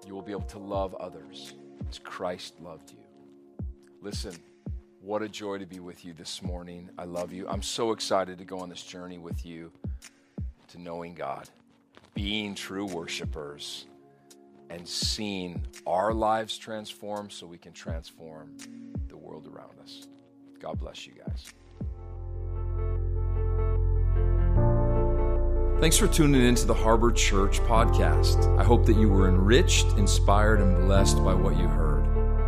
you 0.06 0.14
will 0.14 0.22
be 0.22 0.32
able 0.32 0.42
to 0.44 0.60
love 0.60 0.96
others 0.96 1.54
as 1.90 2.00
Christ 2.00 2.60
loved 2.62 2.92
you. 2.92 3.04
Listen, 4.02 4.36
what 5.08 5.22
a 5.22 5.30
joy 5.30 5.58
to 5.58 5.66
be 5.66 5.80
with 5.80 6.04
you 6.04 6.12
this 6.12 6.44
morning. 6.44 6.90
I 6.98 7.06
love 7.06 7.32
you. 7.32 7.48
I'm 7.48 7.62
so 7.62 7.94
excited 7.94 8.40
to 8.40 8.44
go 8.44 8.60
on 8.60 8.68
this 8.68 8.84
journey 8.84 9.18
with 9.18 9.46
you 9.46 9.72
to 10.68 10.82
knowing 10.82 11.14
God 11.14 11.48
being 12.14 12.56
true 12.56 12.86
worshipers 12.86 13.86
and 14.70 14.86
seeing 14.86 15.66
our 15.86 16.14
lives 16.14 16.58
transform 16.58 17.30
so 17.30 17.48
we 17.48 17.58
can 17.58 17.72
transform 17.72 18.58
the 19.08 19.16
world 19.16 19.48
around 19.48 19.80
us. 19.82 20.10
God 20.60 20.78
bless 20.78 21.08
you 21.08 21.14
guys. 21.14 21.54
Thanks 25.80 25.96
for 25.96 26.08
tuning 26.08 26.42
in 26.42 26.56
to 26.56 26.66
the 26.66 26.74
Harbor 26.74 27.14
Church 27.14 27.62
podcast. 27.62 28.60
I 28.60 28.64
hope 28.66 28.86
that 28.88 28.98
you 28.98 29.08
were 29.08 29.30
enriched, 29.30 29.86
inspired, 29.98 30.60
and 30.60 30.76
blessed 30.86 31.24
by 31.24 31.34
what 31.34 31.58
you 31.58 31.68
heard. 31.68 31.87